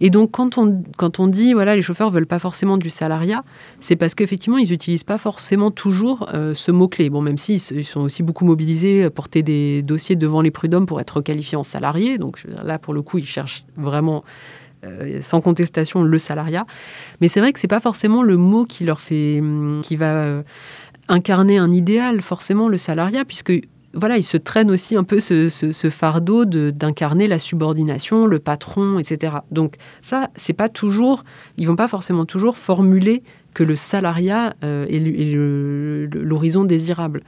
Et 0.01 0.09
donc, 0.09 0.31
quand 0.31 0.57
on, 0.57 0.81
quand 0.97 1.19
on 1.19 1.27
dit, 1.27 1.53
voilà, 1.53 1.75
les 1.75 1.83
chauffeurs 1.83 2.09
veulent 2.09 2.25
pas 2.25 2.39
forcément 2.39 2.77
du 2.77 2.89
salariat, 2.89 3.43
c'est 3.79 3.95
parce 3.95 4.15
qu'effectivement, 4.15 4.57
ils 4.57 4.69
n'utilisent 4.69 5.03
pas 5.03 5.19
forcément 5.19 5.69
toujours 5.69 6.27
euh, 6.33 6.55
ce 6.55 6.71
mot-clé. 6.71 7.11
Bon, 7.11 7.21
même 7.21 7.37
s'ils 7.37 7.61
ils 7.71 7.85
sont 7.85 8.01
aussi 8.01 8.23
beaucoup 8.23 8.43
mobilisés, 8.43 9.03
euh, 9.03 9.09
porter 9.11 9.43
des 9.43 9.83
dossiers 9.83 10.15
devant 10.15 10.41
les 10.41 10.49
prud'hommes 10.49 10.87
pour 10.87 10.99
être 10.99 11.21
qualifiés 11.21 11.55
en 11.55 11.63
salariés. 11.63 12.17
Donc 12.17 12.43
là, 12.63 12.79
pour 12.79 12.95
le 12.95 13.03
coup, 13.03 13.19
ils 13.19 13.27
cherchent 13.27 13.63
vraiment 13.77 14.23
euh, 14.85 15.19
sans 15.21 15.39
contestation 15.39 16.01
le 16.01 16.19
salariat. 16.19 16.65
Mais 17.21 17.27
c'est 17.27 17.39
vrai 17.39 17.53
que 17.53 17.59
c'est 17.59 17.67
pas 17.67 17.79
forcément 17.79 18.23
le 18.23 18.37
mot 18.37 18.65
qui 18.65 18.85
leur 18.85 18.99
fait, 18.99 19.39
hum, 19.39 19.81
qui 19.83 19.97
va 19.97 20.41
incarner 21.09 21.59
un 21.59 21.71
idéal, 21.71 22.23
forcément 22.23 22.69
le 22.69 22.79
salariat, 22.79 23.23
puisque 23.23 23.53
voilà, 23.93 24.17
ils 24.17 24.23
se 24.23 24.37
traînent 24.37 24.71
aussi 24.71 24.95
un 24.95 25.03
peu 25.03 25.19
ce, 25.19 25.89
fardeau 25.89 26.45
d'incarner 26.45 27.27
la 27.27 27.39
subordination, 27.39 28.25
le 28.25 28.39
patron, 28.39 28.99
etc. 28.99 29.37
Donc 29.51 29.75
ça, 30.01 30.29
c'est 30.35 30.53
pas 30.53 30.69
toujours, 30.69 31.23
ils 31.57 31.67
vont 31.67 31.75
pas 31.75 31.87
forcément 31.87 32.25
toujours 32.25 32.57
formuler 32.57 33.23
que 33.53 33.63
le 33.63 33.75
salariat 33.75 34.55
euh, 34.63 34.85
est 34.87 34.99
l'horizon 36.23 36.63
désirable. 36.63 37.23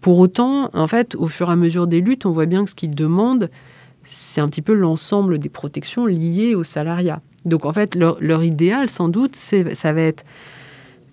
Pour 0.00 0.18
autant, 0.18 0.70
en 0.74 0.86
fait, 0.86 1.16
au 1.16 1.26
fur 1.26 1.48
et 1.48 1.52
à 1.52 1.56
mesure 1.56 1.86
des 1.86 2.00
luttes, 2.00 2.26
on 2.26 2.30
voit 2.30 2.46
bien 2.46 2.64
que 2.64 2.70
ce 2.70 2.76
qu'ils 2.76 2.94
demandent, 2.94 3.50
c'est 4.04 4.40
un 4.40 4.48
petit 4.48 4.62
peu 4.62 4.74
l'ensemble 4.74 5.38
des 5.38 5.48
protections 5.48 6.06
liées 6.06 6.54
au 6.54 6.62
salariat. 6.62 7.20
Donc 7.44 7.64
en 7.64 7.72
fait, 7.72 7.94
leur, 7.94 8.18
leur 8.20 8.44
idéal, 8.44 8.90
sans 8.90 9.08
doute, 9.08 9.34
ça 9.34 9.92
va 9.92 10.00
être 10.00 10.24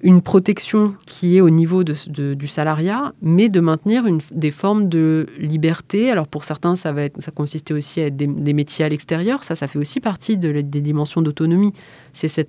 une 0.04 0.22
protection 0.22 0.96
qui 1.06 1.38
est 1.38 1.42
au 1.42 1.50
niveau 1.50 1.84
du 1.86 2.48
salariat, 2.48 3.14
mais 3.22 3.48
de 3.48 3.62
maintenir 3.62 4.04
des 4.32 4.52
formes 4.52 4.90
de 4.90 5.28
liberté. 5.40 6.12
Alors 6.12 6.28
pour 6.28 6.44
certains, 6.44 6.76
ça 6.76 6.92
va 6.92 7.04
être, 7.04 7.22
ça 7.22 7.32
consistait 7.32 7.74
aussi 7.74 8.02
à 8.02 8.08
être 8.08 8.18
des, 8.18 8.54
métiers 8.54 8.84
à 8.84 8.90
l'extérieur. 8.90 9.46
Ça, 9.46 9.56
ça 9.56 9.70
fait 9.70 9.80
aussi 9.80 10.02
partie 10.02 10.38
de, 10.38 10.60
des 10.60 10.82
dimensions 10.82 11.22
d'autonomie. 11.22 11.74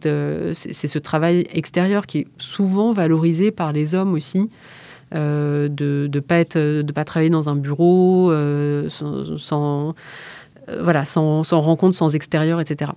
Euh, 0.06 0.52
c'est 0.54 0.88
ce 0.88 0.98
travail 0.98 1.46
extérieur 1.52 2.08
qui 2.08 2.18
est 2.18 2.26
souvent 2.38 2.92
valorisé 2.92 3.52
par 3.52 3.72
les 3.72 3.94
hommes 3.94 4.14
aussi. 4.14 4.50
Euh, 5.14 5.68
de 5.68 6.10
ne 6.12 6.20
pas 6.20 6.38
être, 6.38 6.58
de 6.58 6.92
pas 6.92 7.04
travailler 7.04 7.30
dans 7.30 7.48
un 7.48 7.54
bureau 7.54 8.32
euh, 8.32 8.88
sans, 8.88 9.94
voilà, 10.80 11.04
sans 11.04 11.44
rencontre, 11.52 11.96
sans 11.96 12.16
extérieur, 12.16 12.60
etc. 12.60 12.90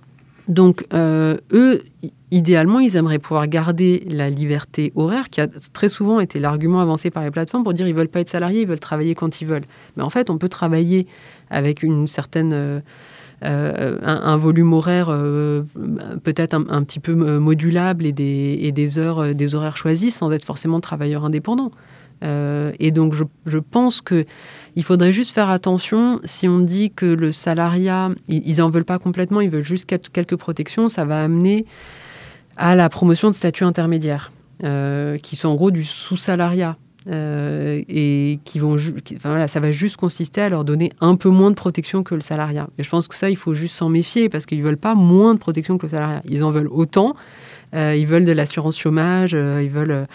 Donc, 0.48 0.84
eux, 0.92 1.82
idéalement, 2.30 2.80
ils 2.80 2.96
aimeraient 2.96 3.18
pouvoir 3.18 3.46
garder 3.48 4.04
la 4.08 4.30
liberté 4.30 4.92
horaire, 4.94 5.30
qui 5.30 5.40
a 5.40 5.48
très 5.72 5.88
souvent 5.88 6.20
été 6.20 6.38
l'argument 6.38 6.80
avancé 6.80 7.10
par 7.10 7.22
les 7.22 7.30
plateformes 7.30 7.64
pour 7.64 7.74
dire 7.74 7.86
qu'ils 7.86 7.94
veulent 7.94 8.08
pas 8.08 8.20
être 8.20 8.30
salariés, 8.30 8.62
ils 8.62 8.66
veulent 8.66 8.80
travailler 8.80 9.14
quand 9.14 9.40
ils 9.40 9.46
veulent. 9.46 9.66
Mais 9.96 10.02
en 10.02 10.10
fait, 10.10 10.30
on 10.30 10.38
peut 10.38 10.48
travailler 10.48 11.06
avec 11.50 11.82
une 11.82 12.08
certaine 12.08 12.52
euh, 12.52 12.80
euh, 13.44 13.98
un, 14.02 14.36
volume 14.36 14.72
horaire 14.72 15.08
euh, 15.10 15.62
peut-être 16.24 16.54
un, 16.54 16.82
petit 16.82 16.98
peu 16.98 17.14
modulable 17.38 18.04
et 18.04 18.12
des, 18.12 18.98
heures, 18.98 19.34
des 19.34 19.54
horaires 19.54 19.76
choisis 19.76 20.16
sans 20.16 20.32
être 20.32 20.44
forcément 20.44 20.80
travailleur 20.80 21.24
indépendant. 21.24 21.70
et 22.22 22.90
donc, 22.90 23.14
je 23.14 23.58
pense 23.58 24.00
que 24.00 24.26
il 24.78 24.84
faudrait 24.84 25.12
juste 25.12 25.32
faire 25.32 25.50
attention 25.50 26.20
si 26.22 26.46
on 26.46 26.60
dit 26.60 26.92
que 26.92 27.04
le 27.04 27.32
salariat, 27.32 28.10
ils 28.28 28.62
en 28.62 28.70
veulent 28.70 28.84
pas 28.84 29.00
complètement, 29.00 29.40
ils 29.40 29.50
veulent 29.50 29.64
juste 29.64 29.86
quelques 29.86 30.36
protections, 30.36 30.88
ça 30.88 31.04
va 31.04 31.24
amener 31.24 31.66
à 32.56 32.76
la 32.76 32.88
promotion 32.88 33.28
de 33.28 33.34
statuts 33.34 33.64
intermédiaires, 33.64 34.30
euh, 34.62 35.18
qui 35.18 35.34
sont 35.34 35.48
en 35.48 35.56
gros 35.56 35.72
du 35.72 35.84
sous-salariat. 35.84 36.76
Euh, 37.10 37.82
et 37.88 38.38
qui 38.44 38.58
vont, 38.58 38.76
ça 39.48 39.60
va 39.60 39.72
juste 39.72 39.96
consister 39.96 40.42
à 40.42 40.50
leur 40.50 40.64
donner 40.64 40.92
un 41.00 41.16
peu 41.16 41.30
moins 41.30 41.48
de 41.48 41.54
protection 41.54 42.02
que 42.02 42.14
le 42.14 42.20
salariat. 42.20 42.68
Et 42.76 42.82
je 42.82 42.90
pense 42.90 43.08
que 43.08 43.16
ça, 43.16 43.30
il 43.30 43.36
faut 43.36 43.54
juste 43.54 43.76
s'en 43.76 43.88
méfier 43.88 44.28
parce 44.28 44.44
qu'ils 44.44 44.62
veulent 44.62 44.76
pas 44.76 44.94
moins 44.94 45.32
de 45.32 45.38
protection 45.38 45.78
que 45.78 45.86
le 45.86 45.90
salariat. 45.90 46.22
Ils 46.28 46.44
en 46.44 46.50
veulent 46.50 46.68
autant, 46.70 47.16
ils 47.72 48.06
veulent 48.06 48.24
de 48.24 48.32
l'assurance 48.32 48.78
chômage, 48.78 49.32
euh, 49.34 49.62
ils 49.62 49.70
veulent 49.70 49.90
euh, 49.90 50.06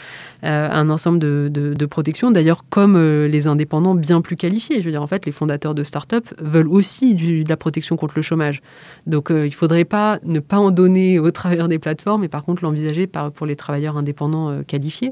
un 0.41 0.89
ensemble 0.89 1.19
de, 1.19 1.85
protections. 1.85 2.31
D'ailleurs, 2.31 2.65
comme 2.69 2.97
les 3.25 3.47
indépendants 3.47 3.95
bien 3.95 4.21
plus 4.21 4.35
qualifiés. 4.35 4.79
Je 4.79 4.85
veux 4.85 4.91
dire, 4.91 5.01
en 5.01 5.07
fait, 5.07 5.25
les 5.25 5.31
fondateurs 5.31 5.75
de 5.75 5.83
start-up 5.83 6.25
veulent 6.39 6.67
aussi 6.67 7.15
de 7.15 7.47
la 7.47 7.57
protection 7.57 7.97
contre 7.97 8.13
le 8.15 8.21
chômage. 8.21 8.61
Donc, 9.05 9.27
il 9.29 9.35
ne 9.35 9.49
faudrait 9.49 9.85
pas 9.85 10.19
ne 10.23 10.39
pas 10.39 10.57
en 10.57 10.71
donner 10.71 11.19
aux 11.19 11.31
travailleurs 11.31 11.67
des 11.67 11.79
plateformes, 11.79 12.21
mais 12.21 12.29
par 12.29 12.43
contre 12.43 12.63
l'envisager 12.63 13.07
pour 13.35 13.45
les 13.45 13.55
travailleurs 13.55 13.97
indépendants 13.97 14.63
qualifiés. 14.65 15.11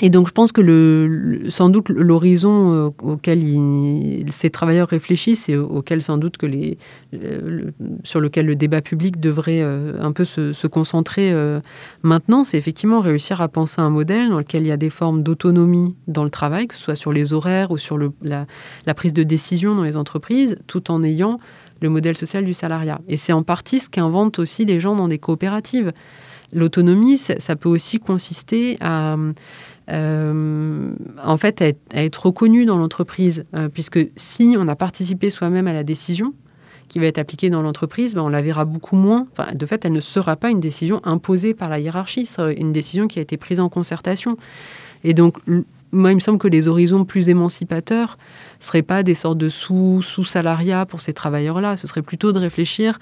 Et 0.00 0.10
donc 0.10 0.28
je 0.28 0.32
pense 0.32 0.52
que 0.52 0.60
le, 0.60 1.50
sans 1.50 1.68
doute 1.68 1.88
l'horizon 1.88 2.72
euh, 2.72 2.90
auquel 3.02 3.42
ces 4.30 4.50
travailleurs 4.50 4.88
réfléchissent 4.88 5.48
et 5.48 5.56
auquel 5.56 6.02
sans 6.02 6.18
doute 6.18 6.36
que 6.36 6.46
les, 6.46 6.78
sur 8.04 8.20
lequel 8.20 8.46
le 8.46 8.56
débat 8.56 8.80
public 8.80 9.18
devrait 9.18 9.62
euh, 9.62 10.00
un 10.00 10.12
peu 10.12 10.24
se, 10.24 10.66
concentrer 10.66 11.32
euh, 11.32 11.60
maintenant, 12.02 12.44
c'est 12.44 12.58
effectivement 12.58 13.00
réussir 13.00 13.40
à 13.40 13.48
penser 13.48 13.80
un 13.80 13.90
modèle 13.90 14.28
dans 14.28 14.38
lequel 14.38 14.62
il 14.62 14.68
y 14.68 14.72
a 14.72 14.76
des 14.76 14.90
formes 14.90 15.22
d'autonomie 15.22 15.96
dans 16.06 16.24
le 16.24 16.30
travail, 16.30 16.68
que 16.68 16.74
ce 16.74 16.82
soit 16.82 16.96
sur 16.96 17.12
les 17.12 17.32
horaires 17.32 17.70
ou 17.70 17.78
sur 17.78 17.98
la, 18.22 18.46
prise 18.94 19.12
de 19.12 19.22
décision 19.22 19.74
dans 19.74 19.84
les 19.84 19.96
entreprises, 19.96 20.58
tout 20.66 20.90
en 20.90 21.02
ayant 21.02 21.38
le 21.80 21.88
modèle 21.88 22.16
social 22.16 22.44
du 22.44 22.54
salariat. 22.54 23.00
Et 23.08 23.16
c'est 23.16 23.32
en 23.32 23.42
partie 23.42 23.80
ce 23.80 23.88
qu'inventent 23.88 24.38
aussi 24.38 24.64
les 24.64 24.80
gens 24.80 24.96
dans 24.96 25.08
des 25.08 25.18
coopératives. 25.18 25.92
L'autonomie, 26.52 27.18
ça 27.18 27.56
peut 27.56 27.68
aussi 27.68 27.98
consister 27.98 28.78
à 28.80 29.16
euh, 29.90 30.90
en 31.24 31.38
fait, 31.38 31.62
à 31.62 32.02
être, 32.02 32.26
reconnu 32.26 32.66
dans 32.66 32.78
l'entreprise. 32.78 33.44
Euh, 33.54 33.68
puisque 33.68 34.00
si 34.16 34.56
on 34.58 34.68
a 34.68 34.76
participé 34.76 35.30
soi-même 35.30 35.66
à 35.66 35.72
la 35.72 35.84
décision 35.84 36.34
qui 36.88 36.98
va 36.98 37.06
être 37.06 37.18
appliquée 37.18 37.50
dans 37.50 37.62
l'entreprise, 37.62 38.14
ben, 38.14 38.22
on 38.22 38.28
la 38.28 38.42
verra 38.42 38.64
beaucoup 38.64 38.96
moins. 38.96 39.26
Enfin, 39.32 39.52
de 39.54 39.66
fait, 39.66 39.84
elle 39.84 39.92
ne 39.92 40.00
sera 40.00 40.36
pas 40.36 40.50
une 40.50 40.60
décision 40.60 41.00
imposée 41.04 41.52
par 41.52 41.68
la 41.68 41.78
hiérarchie, 41.78 42.24
ce 42.24 42.34
sera 42.34 42.52
une 42.52 42.72
décision 42.72 43.08
qui 43.08 43.18
a 43.18 43.22
été 43.22 43.36
prise 43.36 43.60
en 43.60 43.68
concertation. 43.68 44.38
Et 45.04 45.12
donc, 45.12 45.36
moi, 45.92 46.12
il 46.12 46.16
me 46.16 46.20
semble 46.20 46.38
que 46.38 46.48
les 46.48 46.66
horizons 46.66 47.04
plus 47.04 47.28
émancipateurs 47.28 48.18
ne 48.60 48.64
seraient 48.64 48.82
pas 48.82 49.02
des 49.02 49.14
sortes 49.14 49.38
de 49.38 49.48
sous-salariats 49.48 50.86
pour 50.86 51.00
ces 51.00 51.12
travailleurs-là. 51.12 51.76
Ce 51.76 51.86
serait 51.86 52.02
plutôt 52.02 52.32
de 52.32 52.38
réfléchir 52.38 52.98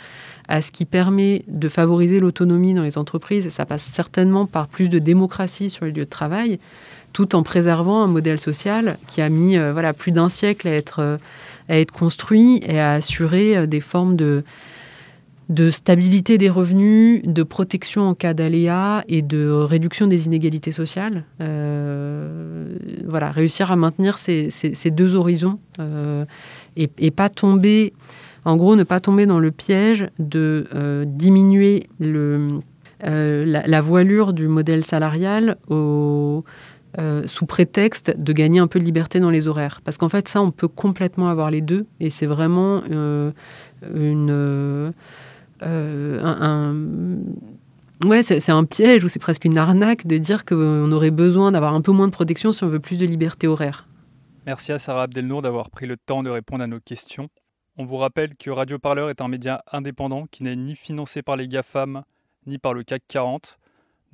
à 0.48 0.62
ce 0.62 0.70
qui 0.70 0.84
permet 0.84 1.44
de 1.48 1.68
favoriser 1.68 2.20
l'autonomie 2.20 2.74
dans 2.74 2.82
les 2.82 2.98
entreprises. 2.98 3.46
Et 3.46 3.50
ça 3.50 3.66
passe 3.66 3.82
certainement 3.82 4.46
par 4.46 4.68
plus 4.68 4.88
de 4.88 4.98
démocratie 4.98 5.70
sur 5.70 5.84
les 5.84 5.92
lieux 5.92 6.04
de 6.04 6.10
travail, 6.10 6.58
tout 7.12 7.34
en 7.34 7.42
préservant 7.42 8.02
un 8.02 8.06
modèle 8.06 8.40
social 8.40 8.98
qui 9.08 9.22
a 9.22 9.28
mis 9.28 9.56
euh, 9.56 9.72
voilà, 9.72 9.92
plus 9.92 10.12
d'un 10.12 10.28
siècle 10.28 10.68
à 10.68 10.72
être, 10.72 11.00
euh, 11.00 11.16
à 11.68 11.78
être 11.78 11.92
construit 11.92 12.60
et 12.66 12.78
à 12.78 12.92
assurer 12.92 13.56
euh, 13.56 13.66
des 13.66 13.80
formes 13.80 14.16
de 14.16 14.44
de 15.48 15.70
stabilité 15.70 16.38
des 16.38 16.50
revenus, 16.50 17.22
de 17.24 17.42
protection 17.44 18.02
en 18.02 18.14
cas 18.14 18.34
d'aléa 18.34 19.04
et 19.08 19.22
de 19.22 19.48
réduction 19.48 20.08
des 20.08 20.26
inégalités 20.26 20.72
sociales. 20.72 21.24
Euh, 21.40 22.76
voilà, 23.06 23.30
réussir 23.30 23.70
à 23.70 23.76
maintenir 23.76 24.18
ces, 24.18 24.50
deux 24.90 25.14
horizons 25.14 25.60
euh, 25.78 26.24
et, 26.76 27.10
pas 27.12 27.28
tomber, 27.28 27.92
en 28.44 28.56
gros, 28.56 28.74
ne 28.74 28.82
pas 28.82 28.98
tomber 28.98 29.26
dans 29.26 29.38
le 29.38 29.52
piège 29.52 30.08
de 30.18 30.66
euh, 30.74 31.04
diminuer 31.06 31.86
la, 32.00 33.80
voilure 33.80 34.32
du 34.32 34.48
modèle 34.48 34.84
salarial 34.84 35.58
sous 35.68 37.46
prétexte 37.46 38.18
de 38.18 38.32
gagner 38.32 38.58
un 38.58 38.66
peu 38.66 38.80
de 38.80 38.84
liberté 38.84 39.20
dans 39.20 39.30
les 39.30 39.46
horaires. 39.46 39.80
Parce 39.84 39.96
qu'en 39.96 40.08
fait, 40.08 40.26
ça, 40.26 40.42
on 40.42 40.50
peut 40.50 40.66
complètement 40.66 41.28
avoir 41.28 41.52
les 41.52 41.60
deux 41.60 41.86
et 42.00 42.10
c'est 42.10 42.26
vraiment 42.26 42.82
une 43.94 44.92
euh, 45.62 47.16
Ouais, 48.04 48.22
c'est 48.22 48.50
un 48.50 48.64
piège 48.64 49.04
ou 49.04 49.08
c'est 49.08 49.18
presque 49.18 49.46
une 49.46 49.56
arnaque 49.56 50.06
de 50.06 50.18
dire 50.18 50.44
qu'on 50.44 50.92
aurait 50.92 51.10
besoin 51.10 51.50
d'avoir 51.52 51.72
un 51.72 51.80
peu 51.80 51.92
moins 51.92 52.06
de 52.06 52.12
protection 52.12 52.52
si 52.52 52.62
on 52.62 52.68
veut 52.68 52.78
plus 52.78 52.98
de 52.98 53.06
liberté 53.06 53.46
horaire. 53.46 53.88
Merci 54.44 54.70
à 54.72 54.78
Sarah 54.78 55.04
Abdelnour 55.04 55.40
d'avoir 55.40 55.70
pris 55.70 55.86
le 55.86 55.96
temps 55.96 56.22
de 56.22 56.28
répondre 56.28 56.62
à 56.62 56.66
nos 56.66 56.78
questions. 56.78 57.30
On 57.78 57.86
vous 57.86 57.96
rappelle 57.96 58.36
que 58.36 58.50
Radio 58.50 58.78
Parleur 58.78 59.08
est 59.08 59.22
un 59.22 59.28
média 59.28 59.62
indépendant 59.72 60.26
qui 60.30 60.42
n'est 60.42 60.56
ni 60.56 60.76
financé 60.76 61.22
par 61.22 61.36
les 61.36 61.48
GAFAM 61.48 62.02
ni 62.46 62.58
par 62.58 62.74
le 62.74 62.82
CAC 62.82 63.02
40. 63.08 63.58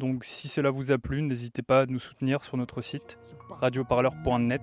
Donc 0.03 0.25
si 0.25 0.49
cela 0.49 0.73
vous 0.73 0.91
a 0.91 0.99
plu, 0.99 1.23
n'hésitez 1.23 1.62
pas 1.62 1.83
à 1.83 1.87
nous 1.87 2.01
soutenir 2.01 2.43
sur 2.43 2.57
notre 2.57 2.81
site 2.81 3.19
radioparleur.net 3.61 4.62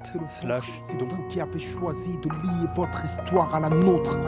C'est 0.84 1.02
vous 1.02 1.28
qui 1.30 1.40
avez 1.40 1.60
choisi 1.62 2.10
de 2.18 2.28
lier 2.28 2.68
votre 2.76 3.06
histoire 3.06 3.56
à 3.56 3.62
la 3.62 3.70
nôtre. 3.70 4.20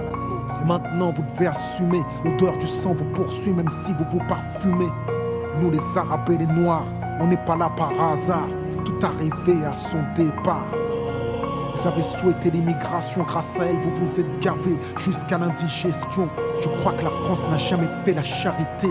Et 0.62 0.66
maintenant 0.66 1.12
vous 1.12 1.24
devez 1.24 1.48
assumer, 1.48 2.00
l'odeur 2.24 2.58
du 2.58 2.66
sang 2.66 2.94
vous 2.94 3.12
poursuit 3.12 3.52
même 3.52 3.70
si 3.70 3.92
vous 3.96 4.06
vous 4.06 4.26
parfumez. 4.26 4.88
Nous 5.60 5.70
les 5.70 5.98
arabes 5.98 6.30
et 6.30 6.38
les 6.38 6.48
noirs, 6.48 6.88
on 7.20 7.28
n'est 7.28 7.44
pas 7.44 7.58
là 7.58 7.70
par 7.76 7.92
hasard. 8.02 8.48
Tout 8.86 9.06
arrivé 9.06 9.66
à 9.66 9.74
son 9.74 10.00
départ. 10.16 10.66
Vous 11.76 11.88
avez 11.88 12.02
souhaité 12.02 12.52
l'immigration, 12.52 13.24
grâce 13.24 13.60
à 13.60 13.66
elle, 13.66 13.76
vous 13.76 13.96
vous 13.96 14.20
êtes 14.22 14.40
gavé 14.40 14.78
jusqu'à 14.98 15.38
l'indigestion. 15.38 16.30
Je 16.58 16.70
crois 16.70 16.94
que 16.94 17.04
la 17.04 17.10
France 17.10 17.44
n'a 17.50 17.58
jamais 17.58 17.88
fait 18.06 18.14
la 18.14 18.24
charité. 18.24 18.88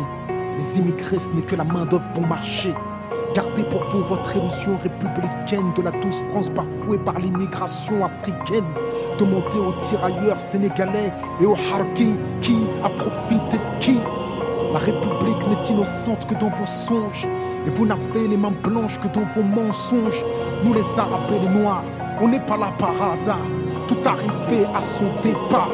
Les 0.56 0.78
immigrés, 0.78 1.18
ce 1.18 1.30
n'est 1.30 1.42
que 1.42 1.56
la 1.56 1.64
main-d'œuvre 1.64 2.10
bon 2.14 2.26
marché. 2.26 2.74
Gardez 3.34 3.62
pour 3.62 3.84
vous 3.84 4.02
votre 4.02 4.36
illusion 4.36 4.76
républicaine 4.82 5.72
de 5.76 5.82
la 5.82 5.92
douce 5.92 6.22
France 6.30 6.50
bafouée 6.50 6.98
par 6.98 7.18
l'immigration 7.18 8.04
africaine. 8.04 8.64
Demandez 9.18 9.58
aux 9.58 9.80
tirailleurs 9.80 10.40
sénégalais 10.40 11.12
et 11.40 11.46
aux 11.46 11.56
harkis 11.72 12.16
qui 12.40 12.56
a 12.82 12.88
profité 12.88 13.56
de 13.56 13.78
qui. 13.78 14.00
La 14.72 14.78
République 14.80 15.46
n'est 15.48 15.68
innocente 15.68 16.26
que 16.26 16.34
dans 16.34 16.50
vos 16.50 16.66
songes. 16.66 17.28
Et 17.66 17.70
vous 17.70 17.86
n'avez 17.86 18.26
les 18.28 18.36
mains 18.36 18.52
blanches 18.62 18.98
que 18.98 19.08
dans 19.08 19.26
vos 19.34 19.42
mensonges. 19.42 20.24
Nous 20.64 20.74
les 20.74 20.98
Arabes 20.98 21.30
et 21.30 21.38
les 21.38 21.60
Noirs, 21.60 21.84
on 22.20 22.28
n'est 22.28 22.40
pas 22.40 22.56
là 22.56 22.72
par 22.78 23.12
hasard. 23.12 23.38
Tout 23.86 23.98
arrivé 24.04 24.66
à 24.74 24.80
son 24.80 25.06
départ. 25.22 25.70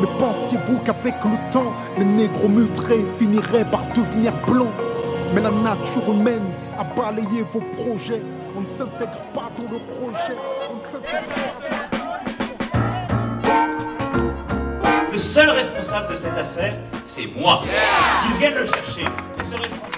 Mais 0.00 0.08
pensiez-vous 0.18 0.78
qu'avec 0.84 1.14
le 1.24 1.52
temps, 1.52 1.72
les 1.98 2.04
négros 2.04 2.48
mutrés 2.48 3.04
finiraient 3.18 3.64
par 3.64 3.83
devenir 3.94 4.32
blancs 4.46 4.72
Mais 5.34 5.40
la 5.40 5.50
nature 5.50 6.08
humaine 6.08 6.50
a 6.78 6.84
balayé 6.84 7.42
vos 7.52 7.60
projets. 7.60 8.22
On 8.56 8.60
ne 8.60 8.68
s'intègre 8.68 9.22
pas 9.32 9.50
dans 9.56 9.70
le 9.70 9.78
projet. 9.78 10.36
On 10.70 10.76
ne 10.76 10.82
s'intègre 10.82 11.28
pas 11.34 11.54
dans 11.60 12.04
le 15.10 15.12
Le 15.12 15.18
seul 15.18 15.50
responsable 15.50 16.12
de 16.12 16.16
cette 16.16 16.38
affaire, 16.38 16.74
c'est 17.04 17.26
moi. 17.36 17.62
Qu'ils 18.22 18.36
viennent 18.36 18.54
le 18.54 18.66
chercher. 18.66 19.04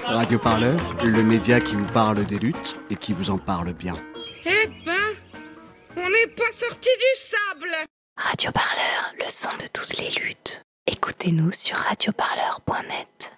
Radio 0.04 0.38
Parleur, 0.38 0.76
le 1.04 1.22
média 1.22 1.60
qui 1.60 1.74
vous 1.74 1.86
parle 1.86 2.24
des 2.24 2.38
luttes 2.38 2.78
et 2.90 2.96
qui 2.96 3.12
vous 3.12 3.30
en 3.30 3.38
parle 3.38 3.72
bien. 3.72 3.96
Eh 4.44 4.66
ben, 4.84 5.16
on 5.96 6.08
n'est 6.08 6.32
pas 6.34 6.52
sorti 6.52 6.88
du 6.88 7.20
sable 7.20 7.74
Radio 8.16 8.50
Parleur, 8.52 9.12
le 9.18 9.28
son 9.28 9.50
de 9.60 9.66
toutes 9.72 9.98
les 9.98 10.10
luttes. 10.10 10.62
Écoutez-nous 10.86 11.52
sur 11.52 11.76
radioparleur.net. 11.76 13.35